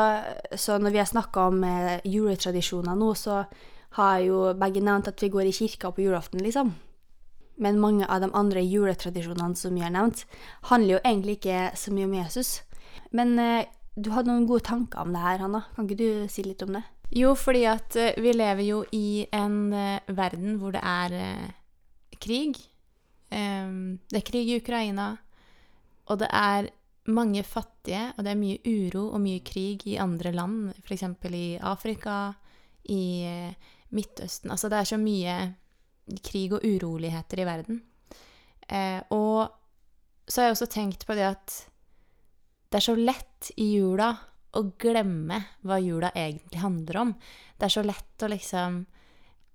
så 0.58 0.80
når 0.82 0.96
vi 0.96 1.02
har 1.02 1.10
snakka 1.10 1.48
om 1.52 1.64
eh, 1.68 2.02
juletradisjoner 2.10 2.98
nå, 2.98 3.12
så 3.14 3.44
har 4.00 4.18
jo 4.26 4.50
begge 4.58 4.82
nevnt 4.84 5.12
at 5.12 5.22
vi 5.22 5.32
går 5.32 5.48
i 5.48 5.56
kirka 5.56 5.94
på 5.94 6.04
julaften, 6.04 6.42
liksom. 6.44 6.74
Men 7.62 7.80
mange 7.80 8.08
av 8.12 8.26
de 8.26 8.32
andre 8.36 8.66
juletradisjonene 8.66 9.56
som 9.56 9.78
vi 9.78 9.86
har 9.86 9.94
nevnt, 9.94 10.26
handler 10.72 10.98
jo 10.98 11.04
egentlig 11.06 11.38
ikke 11.38 11.62
så 11.80 11.94
mye 11.96 12.10
om 12.10 12.18
Jesus. 12.18 12.58
Men 13.16 13.38
eh, 13.40 13.70
du 13.96 14.12
hadde 14.12 14.34
noen 14.34 14.50
gode 14.50 14.66
tanker 14.68 15.06
om 15.06 15.14
det 15.16 15.24
her, 15.24 15.40
Hanna. 15.46 15.64
Kan 15.76 15.88
ikke 15.88 16.02
du 16.02 16.32
si 16.32 16.44
litt 16.44 16.64
om 16.66 16.76
det? 16.76 16.84
Jo, 17.16 17.36
fordi 17.38 17.64
at 17.70 17.96
eh, 18.00 18.18
vi 18.20 18.34
lever 18.36 18.66
jo 18.66 18.82
i 18.96 19.26
en 19.36 19.60
eh, 19.74 20.16
verden 20.18 20.58
hvor 20.60 20.74
det 20.76 20.82
er 20.84 21.16
eh, 21.16 21.52
krig. 22.22 22.58
Em, 23.32 24.00
det 24.12 24.20
er 24.20 24.28
krig 24.28 24.50
i 24.50 24.58
Ukraina, 24.60 25.14
og 26.10 26.20
det 26.22 26.30
er 26.32 26.70
mange 27.14 27.44
fattige, 27.46 28.14
og 28.16 28.26
det 28.26 28.32
er 28.34 28.40
mye 28.40 28.62
uro 28.66 29.10
og 29.14 29.22
mye 29.22 29.44
krig 29.46 29.86
i 29.92 30.00
andre 30.02 30.32
land, 30.34 30.74
f.eks. 30.82 31.06
i 31.30 31.46
Afrika, 31.62 32.34
i 32.90 33.04
eh, 33.26 33.74
Midtøsten. 33.96 34.52
Altså 34.52 34.70
det 34.70 34.80
er 34.80 34.90
så 34.90 34.98
mye 35.02 35.36
krig 36.26 36.54
og 36.54 36.66
uroligheter 36.66 37.42
i 37.42 37.48
verden. 37.48 37.82
Eh, 38.68 39.02
og 39.14 39.48
så 40.26 40.42
har 40.42 40.50
jeg 40.50 40.58
også 40.58 40.72
tenkt 40.74 41.06
på 41.06 41.18
det 41.18 41.28
at 41.30 41.56
det 42.70 42.80
er 42.80 42.88
så 42.88 42.96
lett 42.98 43.52
i 43.62 43.76
jula 43.76 44.10
å 44.56 44.64
glemme 44.80 45.38
hva 45.68 45.78
jula 45.82 46.12
egentlig 46.16 46.62
handler 46.62 47.02
om. 47.04 47.14
Det 47.58 47.68
er 47.68 47.76
så 47.76 47.84
lett 47.86 48.26
å 48.26 48.32
liksom 48.32 48.82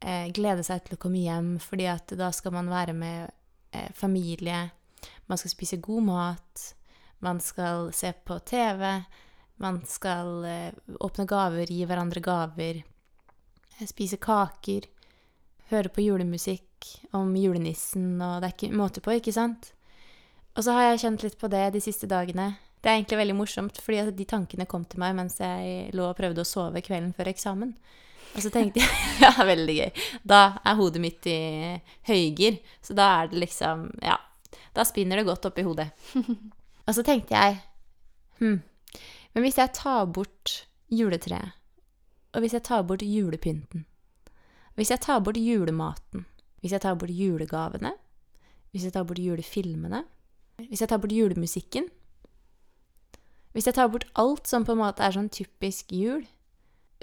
eh, 0.00 0.28
glede 0.35 0.64
seg 0.66 0.85
til 0.85 0.97
å 0.97 1.00
komme 1.00 1.23
hjem, 1.25 1.54
fordi 1.62 1.88
at 1.90 2.14
da 2.19 2.30
skal 2.37 2.54
man 2.54 2.71
være 2.71 2.95
med 2.97 3.30
eh, 3.75 3.90
familie, 3.97 4.69
man 5.26 5.40
skal 5.40 5.54
spise 5.54 5.80
god 5.83 6.07
mat, 6.07 6.66
man 7.25 7.41
skal 7.41 7.91
se 7.97 8.12
på 8.25 8.39
TV, 8.49 8.87
man 9.61 9.83
skal 9.87 10.45
eh, 10.49 10.73
åpne 11.00 11.27
gaver, 11.29 11.69
gi 11.69 11.85
hverandre 11.85 12.23
gaver, 12.25 12.83
eh, 13.77 13.87
spise 13.89 14.17
kaker, 14.21 14.89
høre 15.71 15.93
på 15.93 16.05
julemusikk 16.07 16.89
om 17.17 17.35
julenissen, 17.37 18.15
og 18.25 18.41
det 18.41 18.49
er 18.49 18.57
ikke 18.57 18.73
måte 18.77 19.05
på, 19.05 19.15
ikke 19.19 19.37
sant? 19.37 19.73
Og 20.57 20.65
så 20.65 20.75
har 20.75 20.89
jeg 20.89 21.03
kjent 21.05 21.25
litt 21.27 21.39
på 21.39 21.50
det 21.53 21.67
de 21.77 21.83
siste 21.85 22.09
dagene. 22.11 22.55
Det 22.81 22.89
er 22.89 22.97
egentlig 22.97 23.21
veldig 23.21 23.37
morsomt, 23.37 23.79
fordi 23.85 24.03
de 24.17 24.27
tankene 24.27 24.67
kom 24.67 24.87
til 24.89 25.03
meg 25.03 25.12
mens 25.19 25.37
jeg 25.43 25.91
lå 25.95 26.09
og 26.09 26.17
prøvde 26.19 26.43
å 26.43 26.49
sove 26.49 26.81
kvelden 26.83 27.12
før 27.17 27.31
eksamen. 27.31 27.75
Og 28.31 28.45
så 28.45 28.50
tenkte 28.55 28.81
jeg 28.81 28.89
Ja, 29.25 29.35
veldig 29.45 29.77
gøy. 29.77 30.03
Da 30.25 30.41
er 30.65 30.79
hodet 30.79 31.03
mitt 31.03 31.27
i 31.29 31.39
høygir, 32.09 32.61
så 32.83 32.97
da 32.97 33.12
er 33.21 33.31
det 33.31 33.45
liksom 33.45 33.91
Ja. 34.00 34.17
Da 34.75 34.85
spinner 34.87 35.19
det 35.19 35.27
godt 35.27 35.49
oppi 35.50 35.65
hodet. 35.67 35.91
Og 36.90 36.97
så 36.99 37.06
tenkte 37.06 37.38
jeg 37.38 37.61
Hm. 38.40 38.62
Men 39.35 39.44
hvis 39.44 39.59
jeg 39.61 39.70
tar 39.76 40.06
bort 40.11 40.66
juletreet, 40.90 41.52
og 42.32 42.40
hvis 42.40 42.54
jeg 42.56 42.62
tar 42.66 42.82
bort 42.82 43.02
julepynten, 43.02 43.85
hvis 44.75 44.90
jeg 44.90 45.00
tar 45.04 45.20
bort 45.20 45.37
julematen, 45.37 46.25
hvis 46.61 46.73
jeg 46.73 46.80
tar 46.80 46.97
bort 46.97 47.12
julegavene, 47.12 47.92
hvis 48.73 48.85
jeg 48.88 48.94
tar 48.94 49.04
bort 49.04 49.18
julefilmene, 49.18 50.04
hvis 50.56 50.80
jeg 50.80 50.88
tar 50.88 50.99
bort 50.99 51.12
julemusikken 51.12 51.88
Hvis 53.52 53.66
jeg 53.66 53.75
tar 53.75 53.88
bort 53.88 54.04
alt 54.14 54.47
som 54.47 54.64
på 54.64 54.73
en 54.73 54.78
måte 54.78 55.02
er 55.02 55.11
sånn 55.11 55.28
typisk 55.28 55.90
jul, 55.90 56.20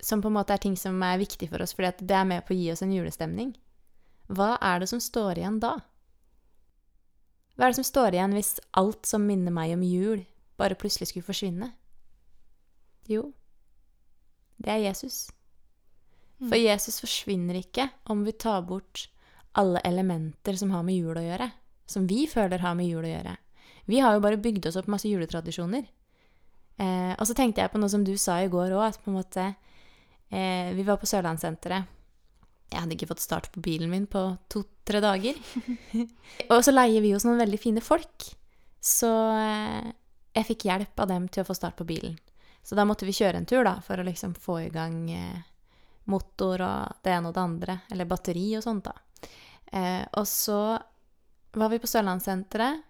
som 0.02 0.22
på 0.22 0.30
en 0.30 0.38
måte 0.38 0.54
er 0.54 0.62
ting 0.64 0.78
som 0.80 1.02
er 1.04 1.18
viktig 1.20 1.50
for 1.52 1.62
oss 1.62 1.74
fordi 1.76 2.08
det 2.08 2.16
er 2.16 2.24
med 2.24 2.46
på 2.48 2.54
å 2.54 2.58
gi 2.58 2.70
oss 2.72 2.84
en 2.86 2.94
julestemning, 2.94 3.52
hva 4.32 4.56
er 4.64 4.80
det 4.80 4.88
som 4.88 5.02
står 5.04 5.42
igjen 5.42 5.60
da? 5.60 5.74
Hva 7.58 7.66
er 7.66 7.74
det 7.74 7.80
som 7.80 7.88
står 7.88 8.14
igjen 8.14 8.36
hvis 8.38 8.54
alt 8.78 9.10
som 9.10 9.26
minner 9.26 9.54
meg 9.54 9.74
om 9.74 9.84
jul, 9.86 10.22
bare 10.62 10.78
plutselig 10.78 11.10
skulle 11.10 11.26
forsvinne? 11.26 11.72
Jo, 13.10 13.32
det 14.62 14.74
er 14.74 14.84
Jesus. 14.86 15.28
For 16.38 16.58
Jesus 16.60 17.00
forsvinner 17.02 17.58
ikke 17.58 17.88
om 18.14 18.22
vi 18.26 18.34
tar 18.38 18.62
bort 18.68 19.08
alle 19.58 19.82
elementer 19.86 20.58
som 20.60 20.70
har 20.74 20.84
med 20.86 21.00
jul 21.00 21.18
å 21.18 21.24
gjøre. 21.24 21.50
Som 21.90 22.06
vi 22.10 22.26
føler 22.30 22.62
har 22.62 22.76
med 22.78 22.90
jul 22.90 23.06
å 23.06 23.10
gjøre. 23.10 23.34
Vi 23.88 24.02
har 24.04 24.14
jo 24.14 24.22
bare 24.22 24.42
bygd 24.42 24.68
oss 24.70 24.78
opp 24.78 24.90
masse 24.92 25.10
juletradisjoner. 25.10 25.88
Eh, 26.78 27.14
og 27.16 27.24
så 27.26 27.34
tenkte 27.34 27.64
jeg 27.64 27.74
på 27.74 27.82
noe 27.82 27.90
som 27.90 28.04
du 28.06 28.14
sa 28.22 28.38
i 28.44 28.52
går 28.54 28.76
òg, 28.76 28.84
at 28.86 29.00
på 29.02 29.10
en 29.10 29.18
måte 29.18 29.46
eh, 30.30 30.76
Vi 30.78 30.86
var 30.86 31.00
på 31.02 31.10
Sørlandssenteret. 31.10 31.97
Jeg 32.68 32.84
hadde 32.84 32.98
ikke 32.98 33.10
fått 33.14 33.24
start 33.24 33.50
på 33.54 33.62
bilen 33.64 33.92
min 33.92 34.08
på 34.12 34.22
to-tre 34.52 35.00
dager. 35.04 35.38
og 36.52 36.60
så 36.66 36.74
leier 36.74 37.04
vi 37.04 37.14
oss 37.16 37.26
noen 37.28 37.40
veldig 37.40 37.60
fine 37.62 37.84
folk. 37.84 38.28
Så 38.84 39.12
eh, 39.40 39.92
jeg 40.36 40.50
fikk 40.52 40.68
hjelp 40.68 41.00
av 41.04 41.12
dem 41.12 41.30
til 41.32 41.44
å 41.44 41.48
få 41.48 41.56
start 41.58 41.78
på 41.80 41.88
bilen. 41.88 42.18
Så 42.68 42.76
da 42.76 42.84
måtte 42.84 43.08
vi 43.08 43.16
kjøre 43.16 43.40
en 43.40 43.48
tur, 43.48 43.64
da, 43.64 43.78
for 43.84 44.00
å 44.00 44.06
liksom 44.06 44.36
få 44.36 44.60
i 44.66 44.72
gang 44.74 45.00
eh, 45.16 45.40
motor 46.12 46.64
og 46.66 47.00
det 47.04 47.16
ene 47.16 47.32
og 47.32 47.38
det 47.38 47.46
andre. 47.46 47.80
Eller 47.94 48.10
batteri 48.10 48.50
og 48.60 48.66
sånt, 48.66 48.90
da. 48.90 49.32
Eh, 49.72 50.04
og 50.20 50.28
så 50.28 50.62
var 51.58 51.72
vi 51.72 51.80
på 51.80 51.90
Sørlandssenteret. 51.90 52.84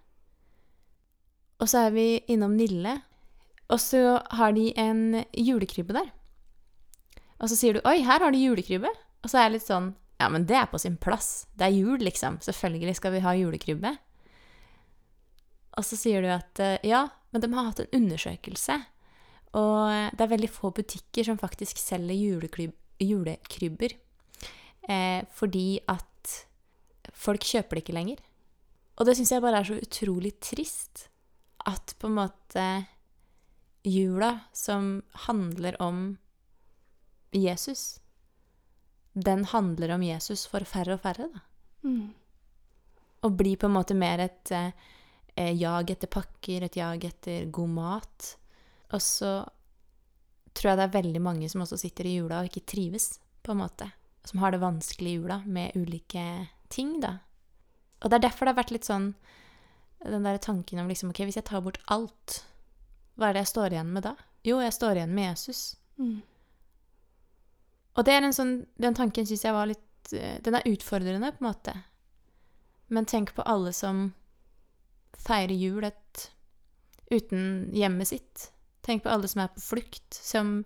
Og 1.61 1.69
så 1.69 1.87
er 1.87 1.93
vi 1.93 2.07
innom 2.33 2.57
Nille. 2.57 2.97
Og 3.73 3.81
så 3.81 4.17
har 4.39 4.53
de 4.55 4.69
en 4.79 5.21
julekrybbe 5.33 5.93
der. 5.97 6.09
Og 7.37 7.51
så 7.51 7.57
sier 7.57 7.77
du 7.77 7.81
'oi, 7.85 8.01
her 8.01 8.23
har 8.23 8.31
de 8.31 8.41
julekrybbe'. 8.41 8.93
Og 9.23 9.29
så 9.31 9.39
er 9.39 9.47
jeg 9.47 9.57
litt 9.57 9.67
sånn 9.67 9.93
Ja, 10.17 10.29
men 10.33 10.47
det 10.49 10.55
er 10.57 10.69
på 10.71 10.79
sin 10.81 10.95
plass. 10.97 11.45
Det 11.53 11.67
er 11.67 11.75
jul, 11.75 12.01
liksom. 12.01 12.39
Selvfølgelig 12.41 12.95
skal 12.97 13.13
vi 13.13 13.19
ha 13.21 13.35
julekrybbe. 13.37 13.91
Og 15.77 15.85
så 15.85 15.97
sier 15.99 16.25
du 16.25 16.29
at 16.33 16.61
eh, 16.63 16.79
ja, 16.89 17.03
men 17.29 17.43
de 17.43 17.51
har 17.53 17.67
hatt 17.69 17.83
en 17.83 17.91
undersøkelse. 17.99 18.79
Og 19.57 20.15
det 20.17 20.25
er 20.25 20.31
veldig 20.33 20.49
få 20.49 20.71
butikker 20.73 21.27
som 21.29 21.37
faktisk 21.37 21.77
selger 21.77 22.17
julekryb- 22.17 22.73
julekrybber. 23.03 23.93
Eh, 24.89 25.21
fordi 25.37 25.79
at 25.85 26.33
folk 27.13 27.45
kjøper 27.45 27.77
det 27.77 27.85
ikke 27.85 27.97
lenger. 27.99 28.23
Og 28.97 29.05
det 29.05 29.17
syns 29.19 29.35
jeg 29.35 29.43
bare 29.45 29.61
er 29.61 29.69
så 29.69 29.77
utrolig 29.77 30.33
trist. 30.41 31.07
At 31.69 31.93
på 32.01 32.09
en 32.09 32.17
måte 32.17 32.65
jula, 33.85 34.31
som 34.55 35.03
handler 35.27 35.77
om 35.83 36.17
Jesus, 37.35 37.99
den 39.17 39.45
handler 39.49 39.95
om 39.95 40.03
Jesus 40.05 40.45
for 40.49 40.65
færre 40.67 40.97
og 40.97 41.01
færre, 41.01 41.27
da. 41.33 41.43
Mm. 41.87 42.13
Og 43.25 43.37
blir 43.37 43.57
på 43.57 43.65
en 43.69 43.73
måte 43.73 43.97
mer 43.97 44.21
et 44.21 44.51
eh, 44.53 45.53
jag 45.57 45.89
etter 45.89 46.09
pakker, 46.11 46.65
et 46.65 46.77
jag 46.77 47.05
etter 47.05 47.45
god 47.53 47.69
mat. 47.69 48.27
Og 48.93 49.01
så 49.01 49.31
tror 50.53 50.71
jeg 50.71 50.79
det 50.79 50.85
er 50.87 50.97
veldig 50.99 51.21
mange 51.21 51.49
som 51.49 51.63
også 51.65 51.79
sitter 51.81 52.09
i 52.09 52.17
jula 52.17 52.41
og 52.41 52.51
ikke 52.51 52.65
trives, 52.69 53.17
på 53.41 53.53
en 53.53 53.61
måte. 53.63 53.89
Som 54.27 54.41
har 54.43 54.53
det 54.53 54.61
vanskelig 54.61 55.11
i 55.11 55.17
jula 55.17 55.41
med 55.45 55.75
ulike 55.77 56.25
ting, 56.69 56.99
da. 57.01 57.17
Og 58.03 58.09
det 58.09 58.19
er 58.19 58.27
derfor 58.27 58.45
det 58.45 58.53
har 58.53 58.61
vært 58.61 58.75
litt 58.75 58.87
sånn 58.87 59.11
den 60.05 60.25
der 60.27 60.37
tanken 60.37 60.79
om 60.79 60.89
liksom, 60.91 61.09
ok, 61.09 61.23
hvis 61.25 61.39
jeg 61.39 61.47
tar 61.47 61.63
bort 61.65 61.79
alt, 61.89 62.43
hva 63.17 63.31
er 63.31 63.37
det 63.37 63.47
jeg 63.47 63.53
står 63.55 63.73
igjen 63.73 63.93
med 63.95 64.05
da? 64.05 64.13
Jo, 64.45 64.59
jeg 64.61 64.75
står 64.75 64.99
igjen 64.99 65.15
med 65.17 65.31
Jesus. 65.31 65.61
Mm. 65.97 66.19
Og 67.97 68.05
det 68.05 68.13
er 68.13 68.25
en 68.25 68.35
sånn, 68.35 68.57
den 68.77 68.97
tanken 68.97 69.25
syns 69.27 69.45
jeg 69.45 69.55
var 69.55 69.69
litt 69.69 70.13
eh, 70.13 70.37
Den 70.45 70.59
er 70.59 70.67
utfordrende, 70.69 71.31
på 71.33 71.43
en 71.43 71.49
måte. 71.49 71.73
Men 72.93 73.09
tenk 73.09 73.33
på 73.35 73.45
alle 73.49 73.73
som 73.75 74.11
feirer 75.17 75.55
jul 75.57 75.83
et, 75.87 76.27
uten 77.11 77.71
hjemmet 77.75 78.11
sitt. 78.13 78.51
Tenk 78.85 79.03
på 79.03 79.11
alle 79.11 79.27
som 79.27 79.41
er 79.43 79.51
på 79.51 79.63
flukt, 79.63 80.13
som 80.13 80.61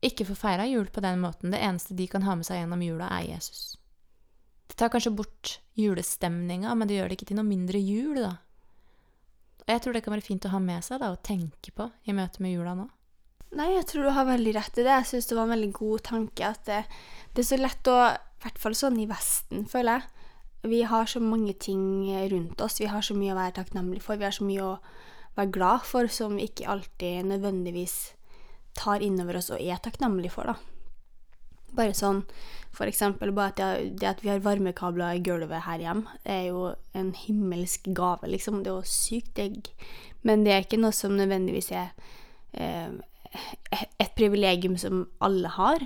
ikke 0.00 0.24
får 0.30 0.38
feira 0.38 0.68
jul 0.70 0.86
på 0.88 1.02
den 1.04 1.20
måten. 1.20 1.52
Det 1.52 1.60
eneste 1.60 1.96
de 1.98 2.06
kan 2.08 2.24
ha 2.24 2.38
med 2.38 2.48
seg 2.48 2.62
gjennom 2.62 2.84
jula, 2.84 3.10
er 3.18 3.26
Jesus. 3.34 3.74
Det 4.70 4.78
tar 4.78 4.92
kanskje 4.92 5.12
bort 5.12 5.58
julestemninga, 5.76 6.72
men 6.78 6.88
det 6.88 6.96
gjør 6.96 7.10
det 7.10 7.18
ikke 7.18 7.28
til 7.32 7.40
noe 7.40 7.48
mindre 7.48 7.82
jul, 7.82 8.22
da. 8.22 8.36
Og 9.66 9.74
jeg 9.74 9.82
tror 9.82 9.96
det 9.96 10.04
kan 10.06 10.14
være 10.14 10.24
fint 10.24 10.46
å 10.48 10.54
ha 10.54 10.62
med 10.62 10.86
seg 10.86 11.02
da, 11.02 11.10
og 11.12 11.20
tenke 11.26 11.74
på 11.76 11.90
i 12.08 12.16
møte 12.16 12.40
med 12.40 12.54
jula 12.54 12.76
nå. 12.78 12.86
Nei, 13.58 13.72
jeg 13.74 13.86
tror 13.90 14.06
du 14.06 14.12
har 14.14 14.28
veldig 14.28 14.54
rett 14.54 14.78
i 14.78 14.84
det. 14.86 14.96
Jeg 15.00 15.08
syns 15.10 15.26
det 15.26 15.36
var 15.36 15.48
en 15.48 15.54
veldig 15.56 15.72
god 15.74 16.02
tanke 16.06 16.46
at 16.46 16.62
det, 16.68 16.84
det 17.34 17.42
er 17.42 17.48
så 17.48 17.58
lett 17.58 17.90
å 17.90 17.98
I 18.06 18.44
hvert 18.44 18.60
fall 18.62 18.76
sånn 18.78 19.00
i 19.02 19.08
Vesten, 19.10 19.66
føler 19.68 19.98
jeg. 19.98 20.28
Vi 20.70 20.82
har 20.84 21.08
så 21.08 21.20
mange 21.24 21.54
ting 21.56 21.82
rundt 22.30 22.60
oss. 22.60 22.78
Vi 22.80 22.88
har 22.88 23.02
så 23.04 23.16
mye 23.16 23.32
å 23.32 23.38
være 23.38 23.56
takknemlig 23.58 24.02
for. 24.04 24.20
Vi 24.20 24.26
har 24.28 24.36
så 24.36 24.44
mye 24.44 24.64
å 24.64 24.78
være 25.36 25.52
glad 25.56 25.84
for 25.88 26.08
som 26.12 26.36
vi 26.36 26.46
ikke 26.48 26.68
alltid 26.68 27.28
nødvendigvis 27.30 27.96
tar 28.76 29.02
inn 29.04 29.18
over 29.20 29.40
oss 29.40 29.50
og 29.50 29.60
er 29.60 29.80
takknemlig 29.82 30.32
for, 30.34 30.52
da. 30.52 30.56
Bare 31.76 31.94
sånn 31.94 32.24
for 32.74 32.90
eksempel 32.90 33.32
bare 33.34 33.52
at 33.52 33.98
det 33.98 34.08
at 34.08 34.22
vi 34.22 34.30
har 34.30 34.42
varmekabler 34.44 35.18
i 35.18 35.22
gulvet 35.26 35.64
her 35.66 35.82
hjemme, 35.82 36.18
er 36.24 36.50
jo 36.50 36.70
en 36.94 37.12
himmelsk 37.16 37.90
gave, 37.96 38.30
liksom. 38.30 38.62
Det 38.62 38.70
er 38.70 38.78
jo 38.78 38.94
sykt 38.94 39.34
digg. 39.38 39.70
Men 40.22 40.44
det 40.46 40.54
er 40.54 40.66
ikke 40.66 40.80
noe 40.80 40.94
som 40.94 41.16
nødvendigvis 41.18 41.72
er 41.74 41.90
eh, 42.54 42.92
et 43.30 44.14
privilegium 44.18 44.76
som 44.80 45.04
alle 45.22 45.50
har. 45.56 45.84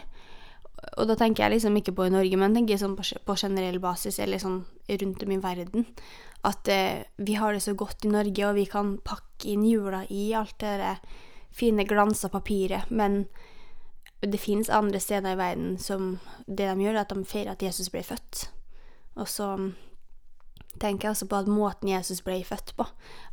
Og 0.99 1.09
da 1.09 1.17
tenker 1.19 1.45
jeg 1.45 1.57
liksom 1.57 1.79
ikke 1.81 1.95
på 1.97 2.09
i 2.09 2.13
Norge, 2.13 2.39
men 2.41 2.57
tenker 2.57 2.81
sånn 2.81 2.97
på, 2.97 3.37
generell 3.37 3.81
basis, 3.83 4.19
eller 4.23 4.43
sånn 4.43 4.63
rundt 4.89 5.25
om 5.25 5.33
i 5.33 5.41
verden. 5.43 5.87
At 6.45 6.69
eh, 6.69 7.07
vi 7.17 7.39
har 7.41 7.55
det 7.57 7.65
så 7.65 7.75
godt 7.79 8.05
i 8.05 8.13
Norge, 8.13 8.49
og 8.49 8.59
vi 8.59 8.67
kan 8.69 8.97
pakke 9.05 9.49
inn 9.55 9.65
jula 9.65 10.05
i 10.13 10.29
alt 10.37 10.59
det 10.61 10.97
fine 11.55 11.87
glansa 11.87 12.29
papiret, 12.29 12.91
men 12.91 13.25
det 14.25 14.41
fins 14.41 14.71
andre 14.73 15.01
steder 15.01 15.35
i 15.35 15.39
verden 15.39 15.75
som 15.79 16.19
det 16.47 16.67
de 16.67 16.85
gjør, 16.85 16.97
er 16.97 17.03
at 17.05 17.13
de 17.13 17.25
feirer 17.29 17.55
at 17.55 17.63
Jesus 17.63 17.91
ble 17.93 18.03
født. 18.05 18.49
Og 19.21 19.29
så 19.31 19.51
tenker 20.81 21.09
jeg 21.09 21.15
også 21.15 21.29
på 21.31 21.39
at 21.39 21.51
måten 21.51 21.93
Jesus 21.93 22.23
ble 22.25 22.41
født 22.47 22.75
på, 22.79 22.87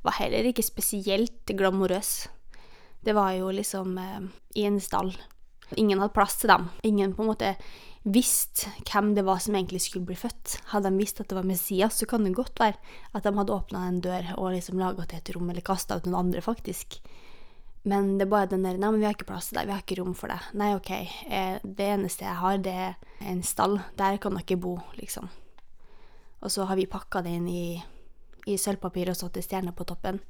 var 0.06 0.18
heller 0.20 0.52
ikke 0.52 0.66
spesielt 0.66 1.56
glamorøs. 1.58 2.28
Det 3.02 3.14
var 3.18 3.32
jo 3.34 3.52
liksom 3.52 3.98
eh, 3.98 4.20
i 4.62 4.66
en 4.70 4.82
stall. 4.82 5.16
Ingen 5.80 6.02
hadde 6.02 6.14
plass 6.14 6.36
til 6.42 6.52
dem. 6.52 6.68
Ingen 6.84 7.16
på 7.16 7.24
en 7.24 7.32
måte 7.32 7.56
visste 8.04 8.72
hvem 8.90 9.14
det 9.16 9.24
var 9.26 9.40
som 9.42 9.56
egentlig 9.56 9.82
skulle 9.86 10.06
bli 10.10 10.18
født. 10.18 10.58
Hadde 10.74 10.90
de 10.90 11.02
visst 11.02 11.22
at 11.22 11.30
det 11.30 11.38
var 11.38 11.48
Messias, 11.48 11.98
så 11.98 12.08
kan 12.10 12.26
det 12.26 12.36
godt 12.38 12.60
være 12.60 12.78
at 13.14 13.26
de 13.26 13.34
hadde 13.38 13.56
åpna 13.56 13.86
en 13.88 14.02
dør 14.02 14.34
og 14.38 14.54
liksom 14.56 14.82
laga 14.82 15.06
til 15.06 15.22
et 15.22 15.34
rom, 15.36 15.50
eller 15.50 15.66
kasta 15.66 15.98
ut 15.98 16.10
noen 16.10 16.26
andre, 16.26 16.42
faktisk. 16.46 17.00
Men 17.84 18.18
det 18.18 18.28
er 18.28 18.34
bare 18.34 18.50
den 18.52 18.66
der 18.66 18.78
Nei, 18.78 18.92
men 18.92 19.00
vi 19.02 19.08
har 19.08 19.16
ikke 19.16 19.30
plass 19.32 19.50
til 19.50 19.58
deg, 19.58 19.70
vi 19.70 19.74
har 19.74 19.86
ikke 19.86 19.98
rom 20.02 20.14
for 20.18 20.34
deg. 20.34 20.50
Nei, 20.58 20.74
OK. 20.78 20.92
Eh, 20.94 21.62
det 21.64 21.88
eneste 21.96 22.28
jeg 22.28 22.42
har, 22.42 22.60
det 22.62 22.74
er 22.90 23.32
en 23.32 23.42
stall. 23.46 23.80
Der 23.98 24.20
kan 24.22 24.38
dere 24.38 24.60
bo, 24.62 24.76
liksom. 25.00 25.30
Og 26.42 26.54
så 26.54 26.66
har 26.70 26.78
vi 26.78 26.90
pakka 26.90 27.22
det 27.26 27.34
inn 27.38 27.48
i, 27.50 27.66
i 28.50 28.58
sølvpapir 28.58 29.10
og 29.10 29.18
satt 29.18 29.38
ei 29.38 29.46
stjerne 29.46 29.74
på 29.78 29.86
toppen. 29.90 30.22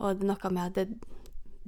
Og 0.00 0.16
det 0.16 0.24
er 0.24 0.30
noe 0.32 0.52
med 0.52 0.68
at 0.68 0.76
det, 0.80 1.16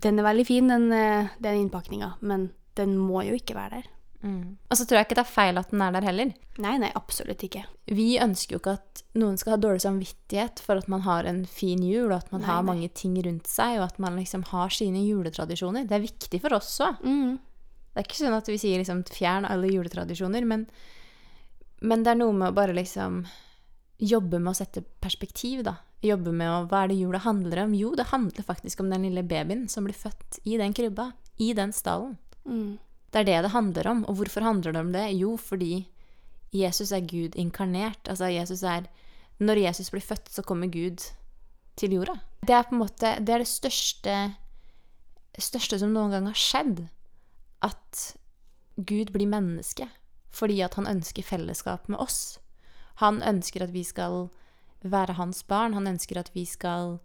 den 0.00 0.18
er 0.18 0.26
veldig 0.26 0.46
fin, 0.48 0.68
den, 0.68 0.92
eh, 0.92 1.32
den 1.42 1.66
innpakninga, 1.66 2.14
men 2.20 2.50
den 2.78 2.96
må 2.98 3.24
jo 3.26 3.36
ikke 3.36 3.56
være 3.58 3.80
der. 3.80 3.90
Mm. 4.22 4.56
Og 4.70 4.78
så 4.78 4.86
tror 4.86 5.00
jeg 5.00 5.08
ikke 5.08 5.16
det 5.18 5.24
er 5.24 5.32
feil 5.34 5.58
at 5.58 5.72
den 5.72 5.82
er 5.82 5.94
der 5.96 6.06
heller. 6.06 6.32
Nei, 6.62 6.76
nei, 6.78 6.90
absolutt 6.94 7.42
ikke. 7.42 7.64
Vi 7.90 8.20
ønsker 8.22 8.54
jo 8.54 8.60
ikke 8.62 8.76
at 8.78 9.02
noen 9.18 9.38
skal 9.40 9.56
ha 9.56 9.60
dårlig 9.60 9.82
samvittighet 9.82 10.62
for 10.62 10.78
at 10.78 10.88
man 10.92 11.02
har 11.06 11.26
en 11.28 11.42
fin 11.50 11.82
jul, 11.82 12.12
og 12.12 12.20
at 12.20 12.32
man 12.34 12.44
nei, 12.44 12.50
har 12.50 12.66
mange 12.66 12.90
ting 12.94 13.16
rundt 13.26 13.50
seg, 13.50 13.80
og 13.80 13.88
at 13.90 13.98
man 14.02 14.16
liksom 14.20 14.46
har 14.52 14.74
sine 14.74 15.02
juletradisjoner. 15.02 15.88
Det 15.90 15.98
er 15.98 16.06
viktig 16.06 16.42
for 16.44 16.58
oss 16.58 16.76
òg. 16.86 17.02
Mm. 17.02 17.40
Det 17.92 18.00
er 18.00 18.08
ikke 18.08 18.22
sånn 18.22 18.38
at 18.38 18.48
vi 18.48 18.58
sier 18.62 18.80
liksom 18.80 19.02
fjern 19.10 19.48
alle 19.48 19.68
juletradisjoner, 19.68 20.46
men, 20.48 20.68
men 21.82 22.06
det 22.06 22.14
er 22.14 22.22
noe 22.22 22.36
med 22.36 22.52
å 22.52 22.56
bare 22.56 22.76
liksom 22.78 23.24
jobbe 24.02 24.38
med 24.38 24.54
å 24.54 24.58
sette 24.58 24.84
perspektiv, 25.02 25.66
da. 25.66 25.76
Jobbe 26.02 26.32
med 26.34 26.50
å 26.50 26.62
Hva 26.66 26.82
er 26.82 26.90
det 26.90 26.98
jula 26.98 27.20
handler 27.22 27.64
om? 27.64 27.74
Jo, 27.78 27.92
det 27.98 28.10
handler 28.10 28.46
faktisk 28.46 28.80
om 28.82 28.90
den 28.90 29.06
lille 29.06 29.22
babyen 29.22 29.68
som 29.70 29.86
blir 29.86 29.94
født 29.94 30.40
i 30.42 30.56
den 30.58 30.74
krybba, 30.74 31.12
i 31.38 31.52
den 31.54 31.74
stallen. 31.74 32.16
Mm. 32.42 32.78
Det 33.12 33.20
er 33.20 33.28
det 33.28 33.38
det 33.44 33.52
handler 33.54 33.86
om. 33.86 34.04
Og 34.10 34.18
hvorfor 34.18 34.42
handler 34.42 34.74
det 34.74 34.80
om 34.80 34.92
det? 34.94 35.04
Jo, 35.14 35.36
fordi 35.36 35.86
Jesus 36.52 36.92
er 36.92 37.06
Gud 37.06 37.36
inkarnert. 37.38 38.08
Altså 38.08 38.32
Jesus 38.32 38.62
er 38.62 38.88
Når 39.38 39.58
Jesus 39.58 39.90
blir 39.90 40.00
født, 40.00 40.28
så 40.30 40.42
kommer 40.42 40.66
Gud 40.66 41.00
til 41.76 41.92
jorda. 41.92 42.18
Det 42.46 42.54
er 42.54 42.62
på 42.62 42.74
en 42.74 42.82
måte 42.82 43.16
Det 43.18 43.34
er 43.34 43.38
det 43.38 43.48
største, 43.48 44.34
største 45.38 45.78
som 45.78 45.92
noen 45.94 46.10
gang 46.10 46.26
har 46.26 46.38
skjedd. 46.38 46.86
At 47.62 48.16
Gud 48.76 49.12
blir 49.12 49.26
menneske 49.26 49.88
fordi 50.32 50.62
at 50.64 50.78
han 50.78 50.88
ønsker 50.88 51.22
fellesskap 51.22 51.90
med 51.92 52.00
oss. 52.00 52.38
Han 53.04 53.22
ønsker 53.22 53.66
at 53.66 53.72
vi 53.74 53.82
skal 53.84 54.30
være 54.82 55.16
hans 55.18 55.42
barn. 55.48 55.76
Han 55.78 55.90
ønsker 55.90 56.20
at 56.20 56.30
vi 56.34 56.44
skal 56.48 56.98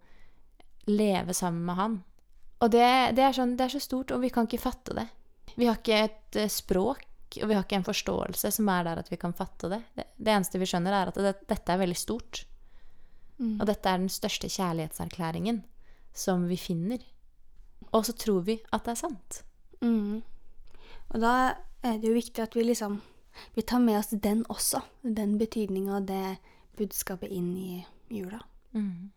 leve 0.88 1.34
sammen 1.36 1.64
med 1.68 1.78
han. 1.78 1.96
Og 2.58 2.72
det, 2.74 2.86
det, 3.14 3.22
er, 3.22 3.36
sånn, 3.36 3.54
det 3.58 3.68
er 3.68 3.76
så 3.76 3.82
stort, 3.82 4.12
og 4.14 4.22
vi 4.24 4.32
kan 4.34 4.48
ikke 4.48 4.62
fatte 4.62 4.96
det. 4.96 5.06
Vi 5.54 5.68
har 5.68 5.78
ikke 5.78 6.00
et 6.08 6.38
eh, 6.38 6.50
språk, 6.50 7.04
og 7.38 7.50
vi 7.50 7.54
har 7.54 7.64
ikke 7.64 7.78
en 7.78 7.86
forståelse 7.86 8.50
som 8.54 8.70
er 8.72 8.86
der 8.88 9.02
at 9.02 9.10
vi 9.12 9.18
kan 9.20 9.34
fatte 9.36 9.70
det. 9.70 9.82
Det, 9.94 10.08
det 10.16 10.32
eneste 10.34 10.60
vi 10.60 10.66
skjønner, 10.68 10.94
er 10.94 11.12
at 11.12 11.20
det, 11.22 11.34
dette 11.50 11.74
er 11.74 11.82
veldig 11.82 11.98
stort. 11.98 12.42
Mm. 13.38 13.60
Og 13.60 13.68
dette 13.68 13.90
er 13.90 14.00
den 14.00 14.10
største 14.10 14.50
kjærlighetserklæringen 14.50 15.62
som 16.18 16.48
vi 16.50 16.58
finner. 16.58 17.04
Og 17.92 18.08
så 18.08 18.14
tror 18.18 18.42
vi 18.48 18.58
at 18.74 18.84
det 18.84 18.94
er 18.96 19.00
sant. 19.00 19.42
Mm. 19.84 20.18
Og 21.14 21.22
da 21.22 21.34
er 21.86 22.00
det 22.00 22.10
jo 22.10 22.16
viktig 22.16 22.42
at 22.42 22.58
vi 22.58 22.66
liksom 22.66 23.00
Vi 23.54 23.62
tar 23.62 23.78
med 23.78 23.94
oss 24.00 24.08
den 24.10 24.40
også. 24.50 24.80
Den 25.02 25.36
betydninga 25.38 26.00
det 26.00 26.38
budskapet 26.78 27.32
inn 27.34 27.52
i 27.56 27.84
jula. 28.14 28.40
Mm. 28.72 29.10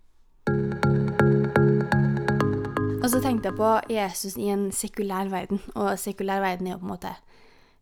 Og 3.01 3.09
så 3.09 3.21
tenkte 3.21 3.49
jeg 3.49 3.57
på 3.57 3.69
Jesus 3.89 4.35
i 4.37 4.51
en 4.53 4.67
sekulær 4.75 5.29
verden, 5.31 5.61
og 5.73 5.95
sekulær 5.99 6.43
verden 6.43 6.67
er 6.67 6.75
jo 6.75 6.81
på 6.83 6.89
en 6.89 6.93
måte 6.93 7.13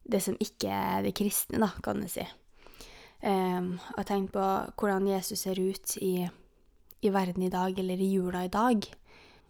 det 0.10 0.22
som 0.24 0.38
ikke 0.42 0.72
er 0.72 1.04
det 1.06 1.16
kristne, 1.18 1.60
da, 1.62 1.70
kan 1.84 2.00
du 2.02 2.08
si. 2.10 2.24
Um, 3.20 3.74
og 3.98 4.06
tenk 4.08 4.32
på 4.32 4.46
hvordan 4.80 5.10
Jesus 5.10 5.44
ser 5.44 5.60
ut 5.60 5.98
i, 6.00 6.24
i, 7.04 7.12
verden 7.12 7.44
i 7.44 7.52
dag, 7.52 7.76
eller 7.76 8.00
i 8.00 8.14
jula 8.14 8.46
i 8.48 8.54
dag, 8.54 8.88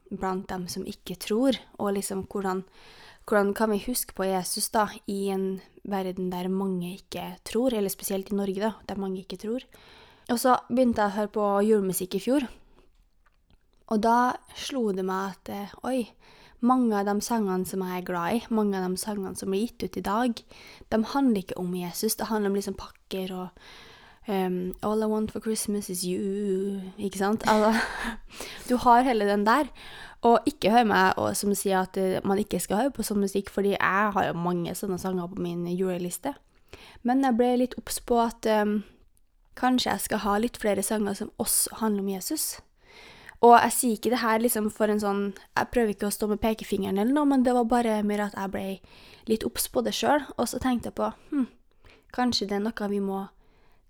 blant 0.10 0.50
dem 0.50 0.66
som 0.72 0.88
ikke 0.90 1.20
tror, 1.22 1.60
og 1.78 1.94
liksom 2.00 2.26
hvordan, 2.26 2.64
hvordan 3.30 3.54
kan 3.54 3.70
vi 3.76 3.84
huske 3.86 4.18
på 4.18 4.26
Jesus 4.26 4.72
da, 4.74 4.88
i 5.06 5.30
en 5.30 5.62
verden 5.86 6.32
der 6.34 6.50
mange 6.50 6.96
ikke 6.96 7.36
tror, 7.46 7.78
eller 7.78 7.94
spesielt 7.94 8.34
i 8.34 8.40
Norge, 8.42 8.62
da, 8.66 8.74
der 8.90 9.02
mange 9.02 9.22
ikke 9.22 9.38
tror. 9.38 9.70
Og 10.30 10.38
så 10.38 10.56
begynte 10.70 11.02
jeg 11.02 11.10
å 11.10 11.18
høre 11.18 11.34
på 11.34 11.46
julemusikk 11.66 12.20
i 12.20 12.22
fjor, 12.22 12.46
og 13.90 14.02
da 14.06 14.36
slo 14.58 14.92
det 14.94 15.06
meg 15.06 15.34
at 15.34 15.50
eh, 15.54 15.78
oi, 15.88 16.00
mange 16.62 16.94
av 16.94 17.08
de 17.08 17.16
sangene 17.26 17.66
som 17.66 17.82
jeg 17.86 18.02
er 18.02 18.06
glad 18.06 18.36
i, 18.36 18.42
mange 18.54 18.78
av 18.78 18.86
de 18.86 19.00
sangene 19.02 19.38
som 19.40 19.50
blir 19.50 19.66
gitt 19.66 19.88
ut 19.88 19.98
i 19.98 20.06
dag, 20.06 20.42
de 20.92 21.00
handler 21.14 21.42
ikke 21.42 21.58
om 21.58 21.72
Jesus. 21.74 22.18
Det 22.20 22.28
handler 22.30 22.52
om 22.52 22.60
liksom 22.60 22.76
pakker 22.78 23.34
og 23.34 23.64
um, 24.28 24.76
All 24.84 25.02
I 25.02 25.08
want 25.10 25.32
for 25.32 25.42
Christmas 25.42 25.90
is 25.90 26.04
you. 26.04 26.82
Ikke 26.98 27.18
sant? 27.18 27.48
Altså, 27.50 27.80
du 28.70 28.76
har 28.84 29.08
hele 29.08 29.26
den 29.26 29.48
der. 29.48 29.72
Og 30.22 30.44
ikke 30.46 30.74
hør 30.74 30.84
meg 30.84 31.18
og, 31.18 31.32
som 31.40 31.56
sier 31.56 31.86
at 31.88 31.98
uh, 31.98 32.20
man 32.28 32.42
ikke 32.44 32.60
skal 32.60 32.84
høre 32.84 32.94
på 32.94 33.08
sånn 33.08 33.24
musikk, 33.24 33.50
fordi 33.50 33.74
jeg 33.78 34.14
har 34.14 34.30
jo 34.30 34.38
mange 34.38 34.76
sånne 34.76 35.00
sanger 35.00 35.32
på 35.32 35.42
min 35.42 35.64
juleliste. 35.72 36.36
Men 37.08 37.24
jeg 37.24 37.40
ble 37.40 37.54
litt 37.64 37.80
obs 37.80 38.02
på 38.04 38.20
at 38.20 38.46
um, 38.60 38.82
kanskje 39.60 39.92
jeg 39.92 40.08
skal 40.08 40.24
ha 40.24 40.40
litt 40.40 40.60
flere 40.62 40.84
sanger 40.86 41.20
som 41.20 41.32
også 41.42 41.82
handler 41.82 42.06
om 42.06 42.12
Jesus. 42.16 42.48
Og 43.40 43.56
jeg 43.56 43.76
sier 43.76 43.96
ikke 43.96 44.12
det 44.12 44.24
her 44.24 44.42
liksom 44.44 44.66
for 44.74 44.92
en 44.92 45.00
sånn 45.00 45.20
Jeg 45.56 45.70
prøver 45.72 45.94
ikke 45.94 46.10
å 46.10 46.12
stå 46.12 46.28
med 46.28 46.42
pekefingeren 46.44 46.98
eller 47.00 47.16
noe, 47.16 47.30
men 47.30 47.46
det 47.46 47.54
var 47.56 47.70
bare 47.72 48.02
mer 48.04 48.26
at 48.26 48.36
jeg 48.36 48.52
ble 48.52 48.66
litt 49.32 49.46
obs 49.48 49.70
på 49.72 49.84
det 49.86 49.96
sjøl. 49.96 50.26
Og 50.36 50.50
så 50.52 50.60
tenkte 50.60 50.90
jeg 50.90 50.98
på 51.00 51.08
hm, 51.32 51.46
kanskje 52.16 52.48
det 52.50 52.56
er 52.58 52.66
noe 52.66 52.90
vi 52.92 53.00
må 53.04 53.20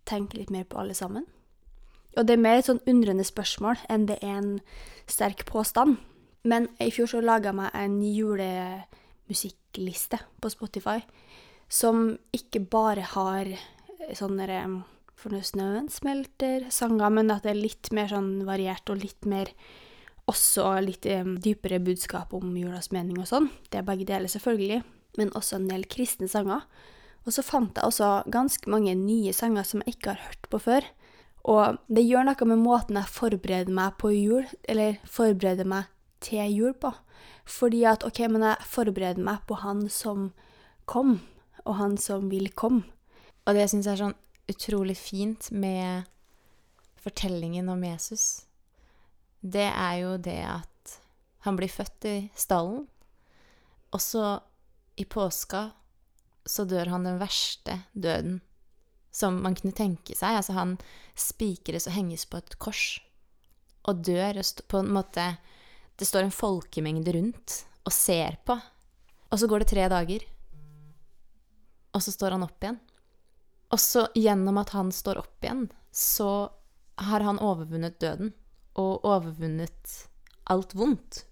tenke 0.10 0.38
litt 0.38 0.52
mer 0.54 0.66
på 0.70 0.78
alle 0.82 0.96
sammen. 0.98 1.26
Og 2.18 2.24
det 2.26 2.34
er 2.36 2.42
mer 2.42 2.58
et 2.60 2.70
sånn 2.70 2.88
undrende 2.90 3.26
spørsmål 3.26 3.76
enn 3.90 4.08
det 4.10 4.18
er 4.22 4.36
en 4.38 4.60
sterk 5.10 5.46
påstand. 5.50 5.92
Men 6.44 6.68
i 6.82 6.92
fjor 6.94 7.08
så 7.12 7.22
laga 7.22 7.48
jeg 7.50 7.56
meg 7.60 7.70
en 7.76 8.04
julemusikkliste 8.06 10.18
på 10.42 10.50
Spotify 10.54 11.00
som 11.70 12.18
ikke 12.34 12.60
bare 12.66 13.02
har 13.14 13.46
sånne 14.18 14.46
for 15.20 15.36
når 15.36 15.46
snøen 15.50 15.92
smelter, 15.92 16.70
sanger, 16.74 17.12
men 17.12 17.32
at 17.34 17.44
det 17.44 17.54
er 17.54 17.60
litt 17.60 17.92
mer 17.96 18.10
sånn 18.12 18.46
variert 18.48 18.90
og 18.92 19.02
litt 19.04 19.28
mer 19.28 19.52
også 20.30 20.66
litt 20.86 21.08
um, 21.10 21.36
dypere 21.42 21.80
budskap 21.82 22.34
om 22.38 22.54
julas 22.58 22.92
mening 22.94 23.20
og 23.22 23.28
sånn. 23.30 23.50
Det 23.72 23.82
er 23.82 23.88
begge 23.88 24.08
deler, 24.08 24.30
selvfølgelig, 24.32 24.84
men 25.18 25.34
også 25.38 25.58
en 25.58 25.70
del 25.72 25.88
kristne 25.90 26.30
sanger. 26.30 26.66
Og 27.26 27.34
så 27.36 27.44
fant 27.46 27.76
jeg 27.76 27.86
også 27.86 28.12
ganske 28.32 28.72
mange 28.72 28.94
nye 28.98 29.34
sanger 29.36 29.66
som 29.68 29.84
jeg 29.84 29.98
ikke 29.98 30.14
har 30.14 30.28
hørt 30.28 30.50
på 30.52 30.62
før. 30.64 30.88
Og 31.50 31.80
det 31.92 32.06
gjør 32.06 32.28
noe 32.30 32.50
med 32.52 32.62
måten 32.62 33.00
jeg 33.00 33.14
forbereder 33.16 33.74
meg 33.74 33.98
på 34.02 34.14
jul, 34.14 34.46
eller 34.70 35.00
forbereder 35.10 35.68
meg 35.68 35.90
til 36.24 36.54
jul 36.54 36.76
på. 36.78 36.94
Fordi 37.50 37.84
at 37.90 38.06
OK, 38.06 38.22
men 38.30 38.46
jeg 38.46 38.70
forbereder 38.70 39.24
meg 39.26 39.44
på 39.50 39.58
han 39.64 39.88
som 39.92 40.30
kom, 40.90 41.20
og 41.66 41.78
han 41.80 41.98
som 42.02 42.30
vil 42.32 42.52
komme. 42.54 42.86
Og 43.48 43.58
det 43.58 43.70
syns 43.72 43.88
jeg 43.88 43.98
er 43.98 44.04
sånn 44.04 44.18
utrolig 44.50 44.98
fint 44.98 45.52
med 45.52 46.08
fortellingen 47.00 47.70
om 47.70 47.84
Jesus, 47.84 48.46
det 49.40 49.70
er 49.70 49.96
jo 50.02 50.18
det 50.18 50.42
at 50.44 50.96
han 51.46 51.56
blir 51.56 51.72
født 51.72 52.08
i 52.10 52.16
stallen, 52.36 52.88
og 53.90 54.02
så 54.04 54.40
i 55.00 55.06
påska 55.08 55.70
så 56.50 56.66
dør 56.68 56.92
han 56.92 57.06
den 57.08 57.20
verste 57.22 57.78
døden 57.94 58.40
som 59.12 59.40
man 59.44 59.56
kunne 59.58 59.76
tenke 59.76 60.16
seg. 60.18 60.40
Altså, 60.40 60.54
han 60.58 60.76
spikres 61.18 61.88
og 61.90 61.96
henges 61.96 62.26
på 62.30 62.40
et 62.42 62.58
kors 62.62 63.00
og 63.88 64.04
dør 64.06 64.42
og 64.42 64.66
på 64.70 64.84
en 64.84 64.92
måte 64.94 65.32
Det 66.00 66.08
står 66.08 66.24
en 66.24 66.32
folkemengde 66.32 67.12
rundt 67.12 67.54
og 67.84 67.92
ser 67.92 68.38
på. 68.48 68.56
Og 69.30 69.40
så 69.40 69.48
går 69.52 69.60
det 69.60 69.68
tre 69.68 69.88
dager, 69.92 70.24
og 71.92 72.00
så 72.02 72.14
står 72.14 72.38
han 72.38 72.46
opp 72.46 72.64
igjen. 72.64 72.78
Og 73.70 73.82
så 73.82 74.08
gjennom 74.18 74.58
at 74.62 74.74
han 74.74 74.92
står 74.94 75.22
opp 75.22 75.46
igjen, 75.46 75.68
så 75.92 76.50
har 77.00 77.24
han 77.26 77.40
overvunnet 77.42 78.00
døden 78.02 78.34
og 78.80 79.06
overvunnet 79.08 79.94
alt 80.50 80.74
vondt. 80.78 81.24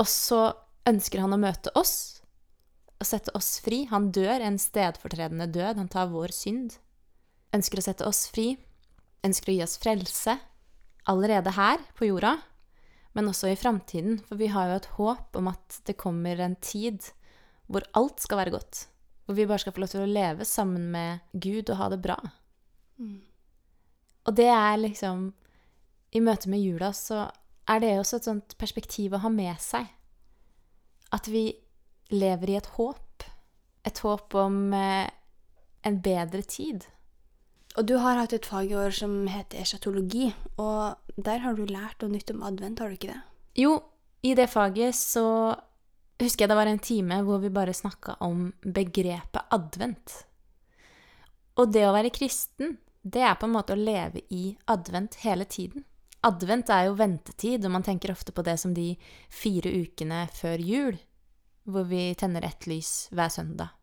Og 0.00 0.08
så 0.08 0.42
ønsker 0.88 1.22
han 1.22 1.34
å 1.34 1.40
møte 1.40 1.72
oss 1.78 2.22
og 3.02 3.08
sette 3.08 3.34
oss 3.38 3.56
fri. 3.64 3.84
Han 3.90 4.10
dør 4.14 4.44
en 4.44 4.60
stedfortredende 4.60 5.48
død. 5.52 5.80
Han 5.80 5.90
tar 5.90 6.12
vår 6.12 6.34
synd. 6.36 6.76
Ønsker 7.56 7.80
å 7.80 7.86
sette 7.88 8.06
oss 8.08 8.26
fri. 8.32 8.54
Ønsker 9.26 9.52
å 9.52 9.56
gi 9.56 9.64
oss 9.64 9.78
frelse. 9.82 10.38
Allerede 11.10 11.54
her 11.56 11.82
på 11.98 12.06
jorda, 12.06 12.36
men 13.16 13.28
også 13.30 13.50
i 13.50 13.58
framtiden. 13.58 14.20
For 14.28 14.38
vi 14.38 14.52
har 14.54 14.70
jo 14.70 14.78
et 14.78 14.90
håp 14.98 15.40
om 15.40 15.50
at 15.50 15.82
det 15.88 15.98
kommer 16.00 16.38
en 16.40 16.56
tid 16.62 17.10
hvor 17.66 17.84
alt 17.98 18.22
skal 18.22 18.42
være 18.42 18.54
godt. 18.54 18.86
Hvor 19.26 19.38
vi 19.38 19.46
bare 19.46 19.62
skal 19.62 19.74
få 19.74 19.84
lov 19.84 19.92
til 19.92 20.04
å 20.04 20.10
leve 20.10 20.44
sammen 20.48 20.90
med 20.94 21.22
Gud 21.32 21.70
og 21.70 21.78
ha 21.78 21.88
det 21.92 22.00
bra. 22.02 22.18
Og 24.26 24.36
det 24.36 24.48
er 24.50 24.76
liksom 24.80 25.32
I 26.12 26.20
møte 26.20 26.50
med 26.50 26.62
jula 26.62 26.92
så 26.92 27.26
er 27.70 27.80
det 27.80 27.92
også 27.98 28.18
et 28.18 28.28
sånt 28.28 28.54
perspektiv 28.58 29.14
å 29.14 29.22
ha 29.22 29.30
med 29.32 29.60
seg. 29.62 29.86
At 31.14 31.28
vi 31.30 31.46
lever 32.12 32.50
i 32.50 32.58
et 32.58 32.68
håp. 32.76 33.24
Et 33.86 33.98
håp 34.04 34.34
om 34.36 34.74
eh, 34.76 35.08
en 35.86 35.98
bedre 36.02 36.42
tid. 36.42 36.84
Og 37.78 37.86
du 37.88 37.96
har 38.02 38.18
hatt 38.20 38.34
et 38.36 38.46
fag 38.46 38.70
i 38.70 38.76
år 38.76 38.92
som 38.92 39.14
heter 39.30 39.62
eschatologi, 39.62 40.28
og 40.60 40.98
der 41.16 41.40
har 41.44 41.56
du 41.56 41.64
lært 41.64 42.02
noe 42.02 42.12
nytt 42.12 42.30
om 42.34 42.42
advent, 42.44 42.82
har 42.82 42.90
du 42.90 42.98
ikke 42.98 43.14
det? 43.14 43.20
Jo, 43.62 43.78
i 44.22 44.34
det 44.36 44.50
faget 44.52 44.96
så 44.98 45.54
husker 46.24 46.44
jeg 46.44 46.52
det 46.52 46.58
var 46.58 46.70
en 46.70 46.82
time 46.82 47.20
hvor 47.26 47.40
vi 47.42 47.52
bare 47.52 47.74
snakka 47.76 48.18
om 48.24 48.50
begrepet 48.62 49.54
advent. 49.54 50.18
Og 51.60 51.72
det 51.72 51.84
å 51.86 51.94
være 51.94 52.12
kristen, 52.14 52.76
det 53.02 53.24
er 53.26 53.36
på 53.38 53.48
en 53.48 53.54
måte 53.56 53.74
å 53.74 53.80
leve 53.80 54.22
i 54.30 54.52
advent 54.70 55.18
hele 55.24 55.44
tiden. 55.44 55.84
Advent 56.22 56.70
er 56.70 56.86
jo 56.86 56.98
ventetid, 56.98 57.64
og 57.66 57.74
man 57.74 57.82
tenker 57.82 58.12
ofte 58.12 58.32
på 58.32 58.44
det 58.46 58.54
som 58.62 58.74
de 58.74 58.92
fire 59.32 59.72
ukene 59.82 60.24
før 60.32 60.62
jul, 60.62 60.98
hvor 61.66 61.88
vi 61.90 62.12
tenner 62.18 62.46
ett 62.46 62.68
lys 62.70 63.08
hver 63.10 63.32
søndag. 63.32 63.74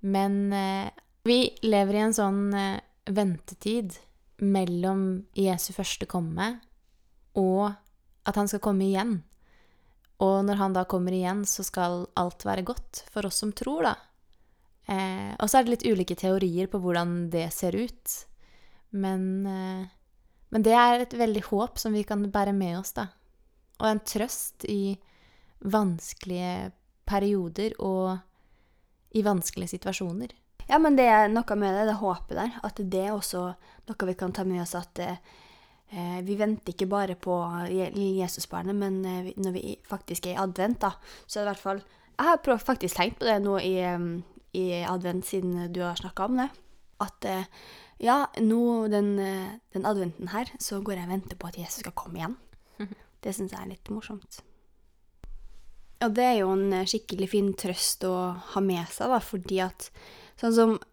Men 0.00 0.52
eh, 0.54 0.90
vi 1.26 1.42
lever 1.66 1.98
i 1.98 2.04
en 2.06 2.16
sånn 2.16 2.44
eh, 2.54 2.78
ventetid 3.10 3.98
mellom 4.40 5.26
Jesu 5.36 5.72
første 5.76 6.06
komme 6.08 6.54
og 7.36 7.72
at 8.28 8.38
han 8.38 8.48
skal 8.50 8.62
komme 8.64 8.86
igjen. 8.86 9.20
Og 10.20 10.44
når 10.44 10.58
han 10.60 10.76
da 10.76 10.84
kommer 10.88 11.14
igjen, 11.16 11.44
så 11.48 11.64
skal 11.64 12.04
alt 12.20 12.44
være 12.44 12.66
godt 12.68 13.04
for 13.12 13.28
oss 13.28 13.40
som 13.40 13.54
tror, 13.56 13.88
da. 13.88 13.94
Eh, 14.90 15.32
og 15.38 15.48
så 15.48 15.60
er 15.60 15.66
det 15.66 15.76
litt 15.76 15.86
ulike 15.86 16.16
teorier 16.18 16.68
på 16.70 16.80
hvordan 16.82 17.30
det 17.32 17.46
ser 17.56 17.76
ut. 17.78 18.16
Men, 18.90 19.46
eh, 19.46 19.86
men 20.50 20.66
det 20.66 20.74
er 20.76 21.04
et 21.04 21.16
veldig 21.16 21.44
håp 21.48 21.78
som 21.78 21.94
vi 21.96 22.04
kan 22.04 22.26
bære 22.32 22.52
med 22.56 22.80
oss, 22.82 22.92
da. 22.98 23.08
Og 23.80 23.88
en 23.88 24.02
trøst 24.04 24.66
i 24.68 24.98
vanskelige 25.60 26.72
perioder 27.08 27.76
og 27.80 28.18
i 29.16 29.22
vanskelige 29.24 29.76
situasjoner. 29.76 30.34
Ja, 30.70 30.78
men 30.78 30.96
det 30.98 31.08
er 31.10 31.30
noe 31.32 31.56
med 31.58 31.74
det, 31.74 31.86
det 31.88 31.98
håpet 31.98 32.36
der. 32.36 32.58
At 32.62 32.78
det 32.78 33.06
er 33.06 33.14
også 33.14 33.48
noe 33.88 34.10
vi 34.10 34.18
kan 34.18 34.34
ta 34.36 34.44
med 34.46 34.62
oss 34.62 34.76
at 34.78 35.00
eh, 35.02 35.22
vi 36.24 36.36
venter 36.38 36.72
ikke 36.74 36.86
bare 36.88 37.16
på 37.18 37.34
Je- 37.70 37.90
Jesusbarnet, 38.20 38.76
men 38.78 39.00
eh, 39.04 39.32
når 39.36 39.52
vi 39.56 39.76
faktisk 39.88 40.26
er 40.26 40.36
i 40.36 40.42
advent, 40.42 40.78
da, 40.84 40.92
så 41.26 41.40
er 41.40 41.44
det 41.44 41.48
i 41.48 41.52
hvert 41.54 41.62
fall 41.64 41.80
Jeg 42.20 42.26
har 42.28 42.58
faktisk 42.60 42.96
tenkt 42.96 43.18
på 43.18 43.24
det 43.26 43.38
nå 43.42 43.56
i, 43.58 43.74
i 44.60 44.64
advent, 44.84 45.24
siden 45.26 45.72
du 45.72 45.80
har 45.80 45.96
snakka 45.96 46.24
om 46.28 46.36
det. 46.36 46.48
At 47.00 47.24
eh, 47.24 47.44
ja, 48.00 48.26
nå 48.40 48.60
den, 48.92 49.18
eh, 49.18 49.56
den 49.72 49.86
adventen 49.88 50.28
her, 50.34 50.50
så 50.60 50.82
går 50.84 50.98
jeg 51.00 51.08
og 51.08 51.14
venter 51.14 51.36
på 51.40 51.48
at 51.48 51.56
Jesus 51.58 51.80
skal 51.80 51.92
komme 51.96 52.20
igjen. 52.20 52.36
Det 53.24 53.34
syns 53.36 53.52
jeg 53.52 53.60
er 53.60 53.72
litt 53.72 53.88
morsomt. 53.92 54.38
Og 56.00 56.14
det 56.16 56.24
er 56.24 56.38
jo 56.40 56.52
en 56.54 56.72
eh, 56.72 56.86
skikkelig 56.88 57.28
fin 57.32 57.50
trøst 57.60 58.04
å 58.08 58.14
ha 58.54 58.60
med 58.64 58.88
seg, 58.92 59.10
da, 59.12 59.18
fordi 59.20 59.58
at 59.64 59.90
sånn 60.40 60.54
som 60.56 60.70
eh, 60.76 60.89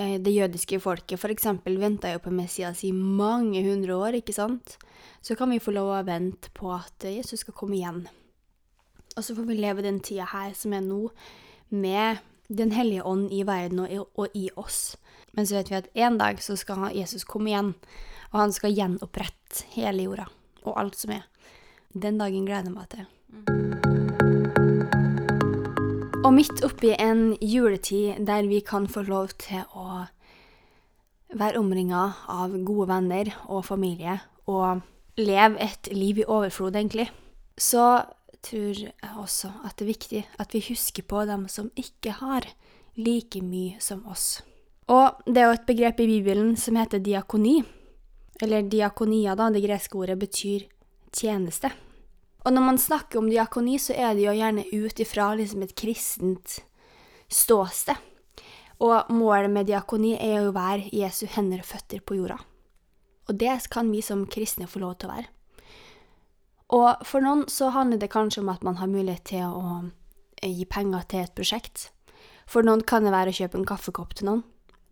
det 0.00 0.32
jødiske 0.32 0.78
folket 0.80 1.20
eksempel 1.34 1.76
venta 1.80 2.12
jo 2.14 2.22
på 2.24 2.32
Messias 2.32 2.84
i 2.84 2.92
mange 2.92 3.60
hundre 3.66 3.96
år, 3.96 4.16
ikke 4.20 4.32
sant? 4.32 4.78
Så 5.20 5.36
kan 5.36 5.50
vi 5.50 5.60
få 5.60 5.74
lov 5.76 5.90
å 5.92 6.06
vente 6.06 6.48
på 6.56 6.70
at 6.72 7.04
eh, 7.04 7.18
Jesus 7.18 7.44
skal 7.44 7.54
komme 7.54 7.76
igjen. 7.76 8.06
Og 9.16 9.24
så 9.26 9.34
får 9.36 9.48
vi 9.50 9.58
leve 9.58 9.84
den 9.84 10.00
tida 10.00 10.24
her 10.32 10.54
som 10.56 10.72
er 10.72 10.84
nå, 10.86 11.10
med 11.70 12.26
Den 12.50 12.72
hellige 12.74 13.04
ånd 13.06 13.30
i 13.30 13.44
verden 13.46 13.78
og 13.84 13.92
i, 13.94 13.98
og 14.00 14.32
i 14.34 14.48
oss. 14.58 14.96
Men 15.38 15.46
så 15.46 15.60
vet 15.60 15.68
vi 15.70 15.76
at 15.78 15.90
en 15.94 16.16
dag 16.18 16.40
så 16.42 16.56
skal 16.58 16.88
Jesus 16.90 17.22
komme 17.22 17.52
igjen, 17.52 17.70
og 18.32 18.40
han 18.40 18.52
skal 18.56 18.74
gjenopprette 18.74 19.68
hele 19.76 20.08
jorda 20.08 20.26
og 20.64 20.74
alt 20.74 20.98
som 20.98 21.14
er. 21.14 21.28
Den 21.94 22.18
dagen 22.18 22.48
gleder 22.48 22.66
jeg 22.66 22.74
meg 22.74 22.90
til. 22.90 23.06
Og 26.20 26.34
midt 26.36 26.60
oppi 26.66 26.90
en 27.00 27.30
juletid 27.40 28.18
der 28.28 28.44
vi 28.44 28.58
kan 28.60 28.84
få 28.92 29.06
lov 29.08 29.30
til 29.40 29.62
å 29.72 30.04
være 31.32 31.56
omringa 31.56 32.02
av 32.28 32.52
gode 32.66 32.90
venner 32.90 33.30
og 33.48 33.64
familie, 33.64 34.18
og 34.44 34.82
leve 35.16 35.56
et 35.64 35.88
liv 35.94 36.20
i 36.20 36.26
overflod, 36.28 36.76
egentlig, 36.76 37.08
så 37.56 38.04
tror 38.44 38.82
jeg 38.84 39.16
også 39.16 39.52
at 39.64 39.78
det 39.78 39.86
er 39.86 39.92
viktig 39.94 40.22
at 40.44 40.52
vi 40.52 40.64
husker 40.68 41.08
på 41.08 41.24
dem 41.28 41.48
som 41.48 41.72
ikke 41.72 42.18
har 42.20 42.48
like 43.00 43.40
mye 43.40 43.80
som 43.80 44.04
oss. 44.04 44.42
Og 44.92 45.24
det 45.24 45.40
er 45.40 45.48
jo 45.48 45.56
et 45.56 45.68
begrep 45.68 46.04
i 46.04 46.10
Bibelen 46.18 46.56
som 46.60 46.76
heter 46.76 47.00
diakoni. 47.00 47.62
Eller 48.42 48.68
diakonia, 48.68 49.36
da, 49.38 49.48
det 49.48 49.64
greske 49.64 49.96
ordet, 49.96 50.18
betyr 50.20 50.68
tjeneste. 51.16 51.72
Og 52.44 52.54
når 52.54 52.64
man 52.64 52.78
snakker 52.80 53.20
om 53.20 53.28
diakoni, 53.28 53.76
så 53.78 53.94
er 53.96 54.14
det 54.16 54.24
jo 54.24 54.36
gjerne 54.36 54.64
ut 54.72 55.02
ifra 55.02 55.32
liksom 55.36 55.64
et 55.64 55.74
kristent 55.76 56.60
ståsted. 57.30 57.98
Og 58.80 59.10
målet 59.12 59.52
med 59.52 59.68
diakoni 59.68 60.14
er 60.16 60.38
jo 60.38 60.52
å 60.52 60.56
være 60.56 60.88
Jesu 60.96 61.26
hender 61.28 61.60
og 61.60 61.68
føtter 61.68 62.00
på 62.00 62.16
jorda. 62.16 62.38
Og 63.28 63.36
det 63.38 63.58
kan 63.70 63.90
vi 63.92 64.00
som 64.02 64.24
kristne 64.26 64.68
få 64.70 64.80
lov 64.80 64.96
til 64.98 65.10
å 65.10 65.14
være. 65.18 65.28
Og 66.70 67.02
for 67.06 67.22
noen 67.22 67.44
så 67.50 67.68
handler 67.74 68.00
det 68.00 68.12
kanskje 68.14 68.44
om 68.44 68.50
at 68.52 68.62
man 68.64 68.78
har 68.78 68.90
mulighet 68.90 69.26
til 69.32 69.50
å 69.50 69.90
eh, 70.40 70.52
gi 70.54 70.64
penger 70.70 71.04
til 71.10 71.24
et 71.26 71.34
prosjekt. 71.36 71.90
For 72.50 72.66
noen 72.66 72.82
kan 72.86 73.04
det 73.04 73.12
være 73.14 73.34
å 73.34 73.36
kjøpe 73.36 73.58
en 73.60 73.68
kaffekopp 73.68 74.16
til 74.16 74.30
noen. 74.30 74.42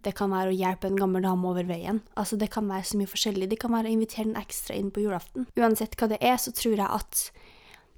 Det 0.06 0.14
kan 0.16 0.30
være 0.30 0.52
å 0.52 0.56
hjelpe 0.56 0.86
en 0.88 0.98
gammel 0.98 1.24
dame 1.26 1.48
over 1.50 1.66
veien. 1.66 2.00
Altså 2.14 2.38
Det 2.38 2.50
kan 2.54 2.68
være 2.70 2.86
så 2.86 2.98
mye 3.00 3.10
forskjellig. 3.10 3.48
Det 3.50 3.58
kan 3.60 3.74
være 3.74 3.90
å 3.90 3.96
invitere 3.96 4.28
en 4.30 4.40
ekstra 4.40 4.76
inn 4.78 4.92
på 4.94 5.02
julaften. 5.02 5.48
Uansett 5.58 5.98
hva 5.98 6.10
det 6.12 6.20
er, 6.22 6.36
så 6.38 6.54
tror 6.54 6.76
jeg 6.76 6.86
at 6.86 7.24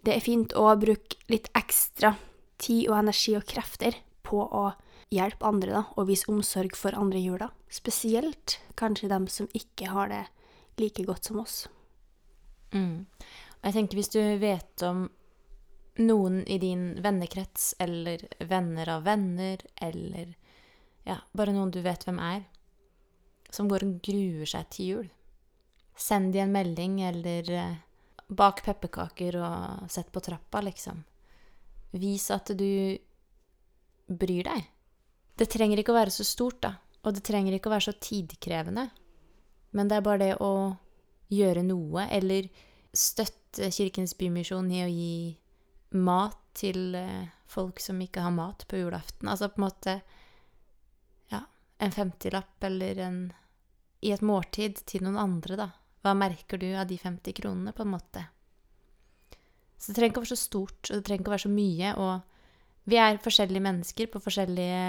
det 0.07 0.15
er 0.15 0.25
fint 0.25 0.55
å 0.57 0.71
bruke 0.81 1.19
litt 1.29 1.51
ekstra 1.59 2.15
tid 2.61 2.89
og 2.89 2.97
energi 3.03 3.35
og 3.37 3.45
krefter 3.49 3.99
på 4.25 4.41
å 4.41 4.71
hjelpe 5.11 5.47
andre 5.47 5.75
da, 5.75 5.85
og 5.99 6.09
vise 6.09 6.29
omsorg 6.31 6.77
for 6.79 6.97
andre 6.97 7.21
i 7.21 7.27
jula. 7.27 7.51
Spesielt 7.69 8.59
kanskje 8.81 9.11
dem 9.11 9.27
som 9.29 9.51
ikke 9.57 9.91
har 9.93 10.13
det 10.13 10.25
like 10.81 11.05
godt 11.05 11.29
som 11.29 11.41
oss. 11.43 11.65
Mm. 12.73 13.07
Jeg 13.61 13.77
tenker 13.77 13.99
hvis 13.99 14.13
du 14.15 14.21
vet 14.41 14.85
om 14.87 15.09
noen 16.01 16.41
i 16.49 16.57
din 16.63 16.95
vennekrets, 17.03 17.75
eller 17.83 18.23
venner 18.39 18.89
av 18.89 19.05
venner, 19.05 19.61
eller 19.77 20.33
ja, 21.11 21.19
bare 21.35 21.55
noen 21.55 21.73
du 21.75 21.81
vet 21.85 22.05
hvem 22.07 22.21
er, 22.23 22.45
som 23.51 23.69
går 23.71 23.85
og 23.87 23.97
gruer 24.07 24.49
seg 24.49 24.69
til 24.71 24.91
jul, 24.91 25.09
send 25.99 26.35
de 26.35 26.43
en 26.45 26.53
melding, 26.55 27.01
eller 27.09 27.51
eh, 27.51 27.79
bak 28.31 28.63
pepperkaker 28.65 29.41
og 29.43 29.91
sett 29.91 30.13
på 30.15 30.23
trappa, 30.25 30.63
liksom. 30.65 31.03
Vis 31.99 32.29
at 32.31 32.53
du 32.55 32.71
bryr 34.07 34.47
deg. 34.47 34.69
Det 35.39 35.49
trenger 35.51 35.81
ikke 35.81 35.95
å 35.95 35.99
være 35.99 36.15
så 36.15 36.27
stort, 36.27 36.61
da, 36.63 36.77
og 37.03 37.17
det 37.17 37.25
trenger 37.27 37.57
ikke 37.57 37.71
å 37.71 37.75
være 37.75 37.89
så 37.89 37.97
tidkrevende, 37.99 38.87
men 39.75 39.91
det 39.91 39.99
er 39.99 40.07
bare 40.07 40.23
det 40.23 40.33
å 40.43 40.53
gjøre 41.31 41.63
noe, 41.67 42.07
eller 42.11 42.49
støtte 42.95 43.71
Kirkens 43.75 44.17
Bymisjon 44.19 44.71
i 44.75 44.83
å 44.85 44.91
gi 44.91 45.15
mat 45.99 46.39
til 46.59 46.95
eh, 46.99 47.31
folk 47.51 47.81
som 47.83 47.99
ikke 48.03 48.23
har 48.25 48.35
mat 48.35 48.65
på 48.71 48.81
julaften. 48.83 49.31
Altså 49.31 49.51
på 49.51 49.61
en 49.61 49.67
måte 49.67 49.95
en 51.81 51.95
femtilapp 51.95 52.65
eller 52.69 52.99
en 53.07 53.21
i 54.01 54.13
et 54.15 54.23
måltid 54.25 54.81
til 54.89 55.05
noen 55.05 55.19
andre, 55.21 55.57
da. 55.61 55.69
Hva 56.01 56.15
merker 56.17 56.61
du 56.61 56.71
av 56.73 56.87
de 56.89 56.97
50 56.97 57.37
kronene, 57.37 57.75
på 57.77 57.85
en 57.85 57.93
måte? 57.93 58.25
Så 59.77 59.91
det 59.91 59.99
trenger 59.99 60.15
ikke 60.15 60.23
å 60.23 60.25
være 60.25 60.37
så 60.37 60.41
stort, 60.41 60.81
og 60.89 60.95
det 60.95 61.05
trenger 61.05 61.23
ikke 61.23 61.33
å 61.33 61.35
være 61.35 61.45
så 61.45 61.53
mye. 61.53 61.91
Og 62.01 62.89
vi 62.93 63.01
er 63.01 63.21
forskjellige 63.25 63.65
mennesker 63.65 64.11
på 64.13 64.23
forskjellige 64.25 64.85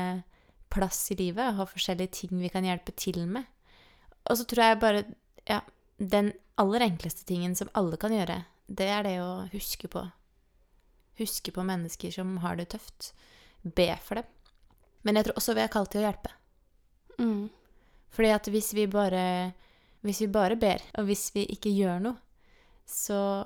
plass 0.72 1.02
i 1.12 1.18
livet 1.20 1.52
og 1.52 1.60
har 1.60 1.72
forskjellige 1.74 2.16
ting 2.22 2.40
vi 2.40 2.52
kan 2.52 2.68
hjelpe 2.68 2.96
til 2.96 3.20
med. 3.28 3.48
Og 4.30 4.40
så 4.40 4.48
tror 4.48 4.66
jeg 4.66 4.82
bare 4.84 5.04
Ja, 5.50 5.64
den 5.98 6.32
aller 6.62 6.84
enkleste 6.86 7.26
tingen 7.26 7.56
som 7.58 7.72
alle 7.74 7.98
kan 7.98 8.14
gjøre, 8.14 8.44
det 8.70 8.88
er 8.94 9.04
det 9.04 9.16
å 9.24 9.48
huske 9.52 9.90
på. 9.90 10.04
Huske 11.18 11.52
på 11.52 11.66
mennesker 11.66 12.14
som 12.14 12.38
har 12.44 12.60
det 12.60 12.70
tøft. 12.76 13.12
Be 13.64 13.90
for 14.06 14.22
dem. 14.22 14.30
Men 15.02 15.18
jeg 15.18 15.28
tror 15.28 15.42
også 15.42 15.56
vi 15.58 15.64
er 15.66 15.74
kalt 15.74 15.92
til 15.92 16.04
å 16.04 16.06
hjelpe. 16.06 16.30
Mm. 17.20 17.50
Fordi 18.12 18.30
at 18.36 18.48
hvis 18.52 18.74
vi 18.74 18.88
bare 18.92 19.54
Hvis 20.02 20.22
vi 20.22 20.28
bare 20.34 20.56
ber, 20.58 20.82
og 20.98 21.06
hvis 21.06 21.28
vi 21.36 21.44
ikke 21.46 21.70
gjør 21.70 22.00
noe, 22.02 22.18
så 22.90 23.46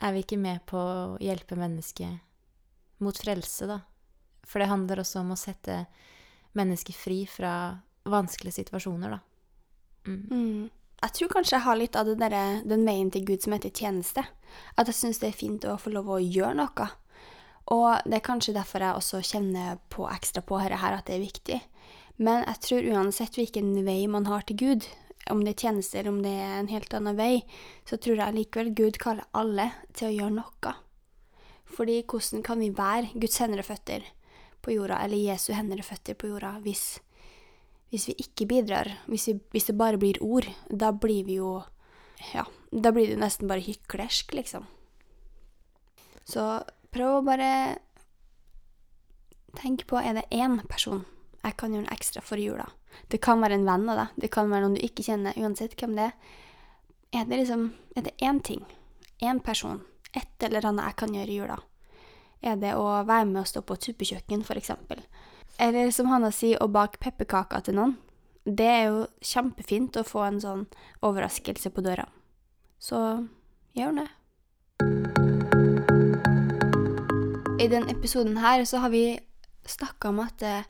er 0.00 0.12
vi 0.14 0.22
ikke 0.24 0.38
med 0.40 0.62
på 0.64 0.78
å 0.80 1.18
hjelpe 1.20 1.52
mennesket 1.60 2.22
mot 3.04 3.18
frelse, 3.18 3.66
da. 3.68 3.82
For 4.48 4.58
det 4.62 4.70
handler 4.70 5.02
også 5.02 5.20
om 5.20 5.34
å 5.34 5.36
sette 5.36 5.82
mennesket 6.56 6.96
fri 6.96 7.26
fra 7.28 7.52
vanskelige 8.08 8.62
situasjoner, 8.62 9.18
da. 9.18 9.20
Mm. 10.08 10.22
Mm. 10.30 10.70
Jeg 11.02 11.14
tror 11.18 11.32
kanskje 11.34 11.56
jeg 11.58 11.66
har 11.66 11.76
litt 11.76 11.96
av 12.00 12.06
det 12.08 12.16
derre- 12.18 12.62
den 12.64 12.86
veien 12.86 13.10
til 13.12 13.24
Gud 13.28 13.42
som 13.42 13.52
heter 13.52 13.70
tjeneste. 13.70 14.24
At 14.78 14.86
jeg 14.88 14.96
syns 14.96 15.20
det 15.20 15.28
er 15.28 15.38
fint 15.38 15.64
å 15.68 15.76
få 15.76 15.92
lov 15.92 16.08
å 16.08 16.22
gjøre 16.22 16.54
noe. 16.56 16.88
Og 17.68 18.00
det 18.06 18.16
er 18.16 18.26
kanskje 18.26 18.54
derfor 18.56 18.80
jeg 18.80 18.96
også 18.96 19.20
kjenner 19.22 19.78
på 19.92 20.08
ekstra 20.10 20.42
på 20.42 20.58
dette 20.62 20.80
her, 20.80 20.96
at 20.96 21.06
det 21.06 21.16
er 21.16 21.26
viktig. 21.26 21.60
Men 22.16 22.44
jeg 22.44 22.60
tror 22.66 22.88
uansett 22.92 23.38
hvilken 23.38 23.72
vei 23.86 24.04
man 24.10 24.26
har 24.28 24.44
til 24.46 24.58
Gud, 24.60 24.86
om 25.30 25.42
det 25.44 25.54
er 25.54 25.66
tjeneste 25.66 25.98
eller 25.98 26.12
om 26.12 26.22
det 26.24 26.32
er 26.34 26.56
en 26.58 26.70
helt 26.72 26.94
annen 26.96 27.18
vei, 27.18 27.44
så 27.88 27.96
tror 27.96 28.18
jeg 28.20 28.36
likevel 28.36 28.72
Gud 28.76 28.98
kaller 29.02 29.28
alle 29.38 29.70
til 29.96 30.10
å 30.10 30.16
gjøre 30.16 30.36
noe. 30.40 30.74
Fordi 31.72 32.02
hvordan 32.02 32.42
kan 32.44 32.60
vi 32.60 32.72
være 32.76 33.14
Guds 33.14 33.38
hender 33.40 33.62
og 33.62 33.70
føtter 33.70 34.04
på 34.62 34.74
jorda, 34.74 35.00
eller 35.02 35.18
Jesu 35.18 35.52
hender 35.56 35.80
og 35.80 35.88
føtter 35.88 36.18
på 36.18 36.28
jorda, 36.30 36.56
hvis, 36.62 37.00
hvis 37.90 38.10
vi 38.10 38.16
ikke 38.26 38.48
bidrar, 38.50 38.90
hvis, 39.10 39.30
vi, 39.30 39.38
hvis 39.54 39.70
det 39.70 39.78
bare 39.78 40.00
blir 40.00 40.20
ord, 40.22 40.48
da 40.68 40.92
blir 40.92 41.28
vi 41.28 41.40
jo 41.40 41.60
Ja, 42.30 42.44
da 42.70 42.92
blir 42.94 43.08
det 43.10 43.18
nesten 43.18 43.48
bare 43.50 43.64
hyklersk, 43.64 44.30
liksom. 44.36 44.68
Så 46.22 46.44
prøv 46.94 47.16
å 47.16 47.24
bare 47.26 47.48
tenke 49.58 49.88
på 49.90 49.98
er 49.98 50.20
det 50.20 50.28
én 50.30 50.60
person 50.70 51.02
jeg 51.42 51.56
kan 51.58 51.74
gjøre 51.74 51.86
noe 51.86 51.94
ekstra 51.94 52.22
for 52.24 52.40
jula. 52.40 52.68
Det 53.10 53.20
kan 53.24 53.42
være 53.42 53.58
en 53.58 53.66
venn 53.66 53.88
av 53.90 53.98
deg, 53.98 54.20
det 54.24 54.30
kan 54.34 54.50
være 54.50 54.66
noen 54.66 54.76
du 54.76 54.84
ikke 54.84 55.04
kjenner, 55.06 55.36
uansett 55.40 55.74
hvem 55.78 55.96
det 55.98 56.10
er. 56.10 56.14
Er 57.12 57.26
det 57.28 57.42
liksom 57.42 57.72
Er 57.96 58.02
det 58.02 58.14
én 58.24 58.40
ting, 58.40 58.64
én 59.20 59.38
person, 59.44 59.82
et 60.16 60.40
eller 60.40 60.64
annet 60.64 60.86
jeg 60.86 60.96
kan 60.96 61.14
gjøre 61.14 61.28
i 61.28 61.36
jula? 61.36 61.58
Er 62.42 62.56
det 62.56 62.72
å 62.74 62.86
være 63.04 63.26
med 63.26 63.42
og 63.42 63.46
stå 63.46 63.60
på 63.60 63.76
suppekjøkken, 63.76 64.42
for 64.42 64.56
eksempel? 64.56 65.02
Eller 65.60 65.90
som 65.90 66.08
Hanna 66.08 66.30
sier, 66.32 66.56
å 66.62 66.72
bake 66.72 66.98
pepperkaker 66.98 67.60
til 67.60 67.76
noen. 67.76 67.98
Det 68.44 68.66
er 68.66 68.88
jo 68.88 69.04
kjempefint 69.20 69.96
å 70.00 70.06
få 70.08 70.24
en 70.24 70.40
sånn 70.40 70.64
overraskelse 71.04 71.70
på 71.70 71.84
døra. 71.84 72.08
Så 72.80 72.98
gjør 73.76 74.00
det. 74.00 74.08
I 77.62 77.68
denne 77.70 77.92
episoden 77.92 78.40
her 78.42 78.64
så 78.64 78.80
har 78.82 78.90
vi 78.90 79.20
snakka 79.68 80.10
om 80.10 80.24
at 80.24 80.42
eh, 80.42 80.66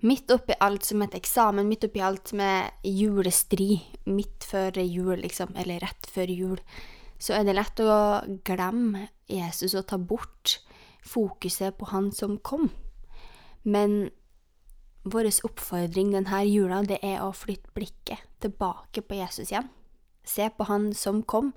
midt 0.00 0.30
oppi 0.30 0.54
alt 0.62 0.84
som 0.86 1.02
heter 1.02 1.18
eksamen, 1.18 1.68
midt 1.68 1.88
oppi 1.88 2.02
alt 2.04 2.32
med 2.38 2.70
julestri, 2.86 3.80
midt 4.06 4.46
før 4.46 4.78
jul, 4.82 5.16
liksom, 5.22 5.54
eller 5.58 5.82
rett 5.82 6.10
før 6.10 6.30
jul, 6.30 6.60
så 7.18 7.34
er 7.34 7.48
det 7.48 7.56
lett 7.58 7.80
å 7.82 7.98
glemme 8.46 9.08
Jesus 9.26 9.74
og 9.74 9.88
ta 9.90 9.98
bort 9.98 10.60
fokuset 11.02 11.74
på 11.78 11.90
han 11.90 12.12
som 12.14 12.36
kom. 12.38 12.68
Men 13.66 14.10
vår 15.08 15.30
oppfordring 15.48 16.12
denne 16.14 16.42
jula, 16.46 16.82
det 16.86 17.00
er 17.02 17.22
å 17.24 17.34
flytte 17.34 17.74
blikket 17.74 18.22
tilbake 18.42 19.02
på 19.02 19.18
Jesus 19.18 19.50
igjen. 19.50 19.70
Se 20.22 20.46
på 20.52 20.66
han 20.68 20.92
som 20.94 21.22
kom, 21.24 21.54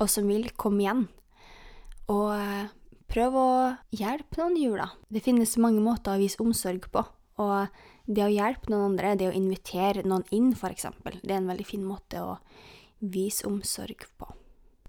og 0.00 0.08
som 0.10 0.26
vil 0.26 0.48
komme 0.58 0.82
igjen. 0.82 1.04
Og 2.10 2.32
prøv 3.10 3.36
å 3.38 3.50
hjelpe 3.94 4.40
noen 4.40 4.56
i 4.58 4.64
jula. 4.64 4.88
Det 5.12 5.22
finnes 5.22 5.58
mange 5.60 5.82
måter 5.84 6.16
å 6.16 6.22
vise 6.22 6.40
omsorg 6.42 6.88
på. 6.90 7.04
Og 7.42 7.66
det 8.06 8.24
å 8.26 8.32
hjelpe 8.32 8.70
noen 8.70 8.92
andre, 8.92 9.14
det 9.18 9.30
å 9.30 9.36
invitere 9.36 10.04
noen 10.06 10.26
inn, 10.34 10.52
f.eks., 10.54 10.86
det 11.04 11.30
er 11.32 11.40
en 11.40 11.50
veldig 11.50 11.66
fin 11.66 11.84
måte 11.86 12.22
å 12.22 12.36
vise 13.00 13.46
omsorg 13.48 14.06
på. 14.18 14.28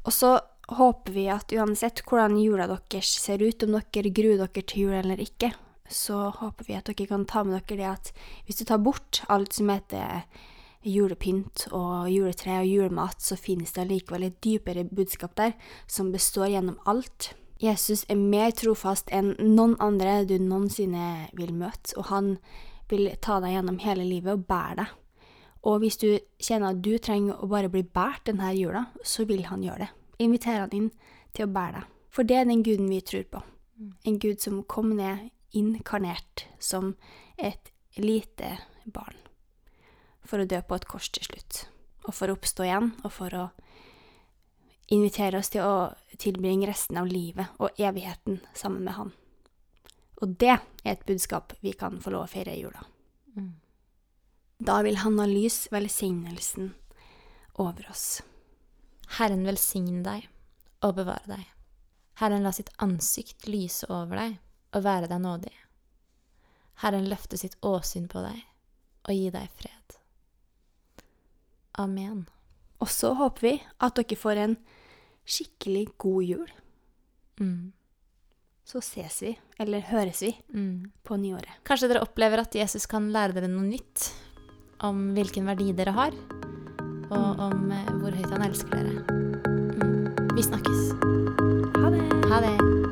Og 0.06 0.14
så 0.14 0.36
håper 0.78 1.14
vi 1.14 1.28
at 1.34 1.54
uansett 1.54 2.04
hvordan 2.06 2.38
jula 2.42 2.68
deres 2.70 3.14
ser 3.22 3.42
ut, 3.42 3.64
om 3.64 3.78
dere 3.78 4.12
gruer 4.14 4.42
dere 4.42 4.66
til 4.66 4.86
jul 4.86 4.98
eller 4.98 5.22
ikke, 5.22 5.52
så 5.90 6.32
håper 6.40 6.68
vi 6.68 6.78
at 6.78 6.90
dere 6.90 7.10
kan 7.10 7.26
ta 7.30 7.44
med 7.46 7.60
dere 7.60 7.78
det 7.80 7.90
at 7.90 8.12
hvis 8.46 8.62
du 8.62 8.66
tar 8.66 8.82
bort 8.82 9.22
alt 9.30 9.54
som 9.54 9.70
heter 9.70 10.26
julepynt 10.86 11.68
og 11.74 12.10
juletre 12.14 12.60
og 12.62 12.70
julemat, 12.70 13.22
så 13.22 13.38
finnes 13.38 13.74
det 13.74 13.86
allikevel 13.86 14.28
et 14.28 14.38
dypere 14.46 14.86
budskap 14.86 15.34
der 15.38 15.56
som 15.90 16.12
består 16.14 16.52
gjennom 16.54 16.78
alt. 16.90 17.34
Jesus 17.62 18.04
er 18.12 18.20
mer 18.20 18.52
trofast 18.52 19.12
enn 19.16 19.34
noen 19.40 19.78
andre 19.84 20.24
du 20.28 20.36
noensinne 20.42 21.30
vil 21.38 21.54
møte, 21.56 21.96
og 21.96 22.10
han 22.12 22.36
vil 22.92 23.10
ta 23.24 23.40
deg 23.44 23.56
gjennom 23.56 23.80
hele 23.84 24.06
livet 24.08 24.36
og 24.36 24.48
bære 24.50 24.78
deg. 24.82 24.94
Og 25.66 25.80
hvis 25.82 25.98
du 25.98 26.10
kjenner 26.38 26.76
at 26.76 26.82
du 26.86 26.94
trenger 27.02 27.40
å 27.42 27.50
bare 27.50 27.72
bli 27.74 27.82
båret 27.82 28.28
denne 28.28 28.52
jula, 28.54 28.86
så 29.02 29.26
vil 29.26 29.48
han 29.50 29.64
gjøre 29.66 29.88
det. 29.88 29.92
Inviter 30.22 30.62
han 30.62 30.76
inn 30.78 30.92
til 31.34 31.48
å 31.48 31.54
bære 31.56 31.80
deg. 31.80 31.94
For 32.14 32.28
det 32.28 32.38
er 32.38 32.46
den 32.48 32.64
guden 32.64 32.92
vi 32.92 33.02
tror 33.04 33.26
på. 33.32 33.42
En 34.08 34.20
gud 34.22 34.44
som 34.44 34.62
kom 34.72 34.94
ned 34.96 35.32
inkarnert 35.56 36.46
som 36.60 36.94
et 37.36 37.72
lite 37.98 38.58
barn. 38.86 39.18
For 40.26 40.42
å 40.42 40.48
dø 40.48 40.62
på 40.62 40.78
et 40.78 40.88
kors 40.90 41.10
til 41.10 41.26
slutt. 41.28 41.66
Og 42.06 42.14
for 42.14 42.30
å 42.30 42.38
oppstå 42.38 42.68
igjen, 42.68 42.94
og 43.02 43.12
for 43.12 43.34
å 43.34 43.46
invitere 44.94 45.42
oss 45.42 45.50
til 45.50 45.66
å 45.66 45.90
tilbringe 46.22 46.68
resten 46.70 46.98
av 47.02 47.08
livet 47.10 47.58
og 47.60 47.80
evigheten 47.80 48.40
sammen 48.54 48.84
med 48.88 48.98
han. 48.98 49.12
Og 50.22 50.38
det 50.40 50.56
er 50.56 50.94
et 50.96 51.06
budskap 51.08 51.54
vi 51.62 51.74
kan 51.76 52.00
få 52.02 52.14
lov 52.14 52.28
å 52.28 52.32
feire 52.32 52.56
i 52.56 52.62
jula. 52.62 52.86
Mm. 53.36 53.52
Da 54.64 54.80
vil 54.86 55.02
han 55.04 55.20
ha 55.20 55.26
lys 55.28 55.66
velsignelsen 55.72 56.72
over 57.60 57.90
oss. 57.92 58.22
Herren 59.20 59.44
velsigne 59.48 60.02
deg 60.06 60.30
og 60.86 60.96
bevare 61.02 61.28
deg. 61.28 61.44
Herren 62.22 62.46
la 62.48 62.54
sitt 62.56 62.72
ansikt 62.80 63.48
lyse 63.52 63.88
over 63.92 64.16
deg 64.22 64.38
og 64.76 64.86
være 64.86 65.10
deg 65.12 65.22
nådig. 65.24 65.54
Herren 66.84 67.08
løfte 67.12 67.40
sitt 67.40 67.58
åsyn 67.64 68.08
på 68.12 68.24
deg 68.24 68.40
og 69.06 69.16
gi 69.16 69.30
deg 69.36 69.52
fred. 69.60 70.00
Amen. 71.80 72.26
Og 72.80 72.90
så 72.92 73.14
håper 73.16 73.48
vi 73.48 73.54
at 73.84 73.96
dere 74.00 74.20
får 74.20 74.42
en 74.42 74.58
skikkelig 75.26 75.88
god 75.98 76.24
jul. 76.24 76.52
Mm. 77.42 77.72
Så 78.66 78.80
ses 78.82 79.20
vi, 79.22 79.36
eller 79.62 79.82
høres 79.92 80.22
vi, 80.22 80.32
Mm. 80.54 80.92
på 81.04 81.18
nyåret. 81.22 81.50
Kanskje 81.64 81.88
dere 81.92 82.02
opplever 82.02 82.40
at 82.42 82.56
Jesus 82.56 82.86
kan 82.90 83.12
lære 83.14 83.34
dere 83.34 83.48
noe 83.48 83.62
nytt 83.68 84.12
om 84.82 85.14
hvilken 85.14 85.46
verdi 85.46 85.72
dere 85.74 85.92
har, 85.94 86.12
og 87.12 87.40
om 87.40 87.72
eh, 87.72 87.92
hvor 88.00 88.12
høyt 88.12 88.32
han 88.34 88.42
elsker 88.42 88.70
dere. 88.70 89.06
Mm. 89.06 90.34
Vi 90.36 90.42
snakkes. 90.42 90.82
Ha 91.78 91.90
det! 91.94 92.08
Ha 92.32 92.42
det. 92.42 92.85